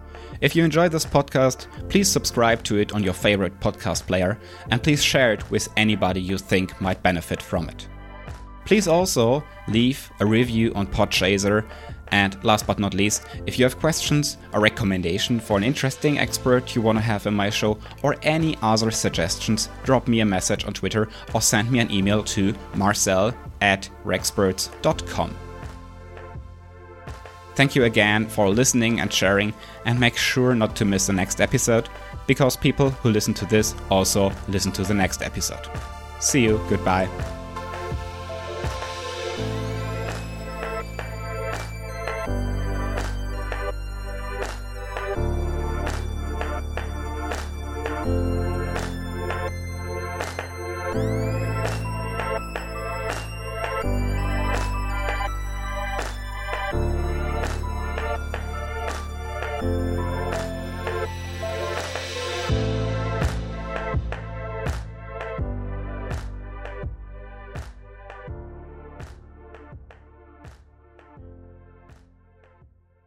[0.41, 4.39] If you enjoy this podcast, please subscribe to it on your favorite podcast player
[4.71, 7.87] and please share it with anybody you think might benefit from it.
[8.65, 11.63] Please also leave a review on Podchaser
[12.11, 16.75] and last but not least, if you have questions, a recommendation for an interesting expert
[16.75, 20.65] you want to have in my show, or any other suggestions, drop me a message
[20.65, 25.35] on Twitter or send me an email to marcel at recsperts.com.
[27.55, 29.51] Thank you again for listening and sharing,
[29.85, 31.89] and make sure not to miss the next episode,
[32.27, 35.67] because people who listen to this also listen to the next episode.
[36.19, 37.36] See you, goodbye.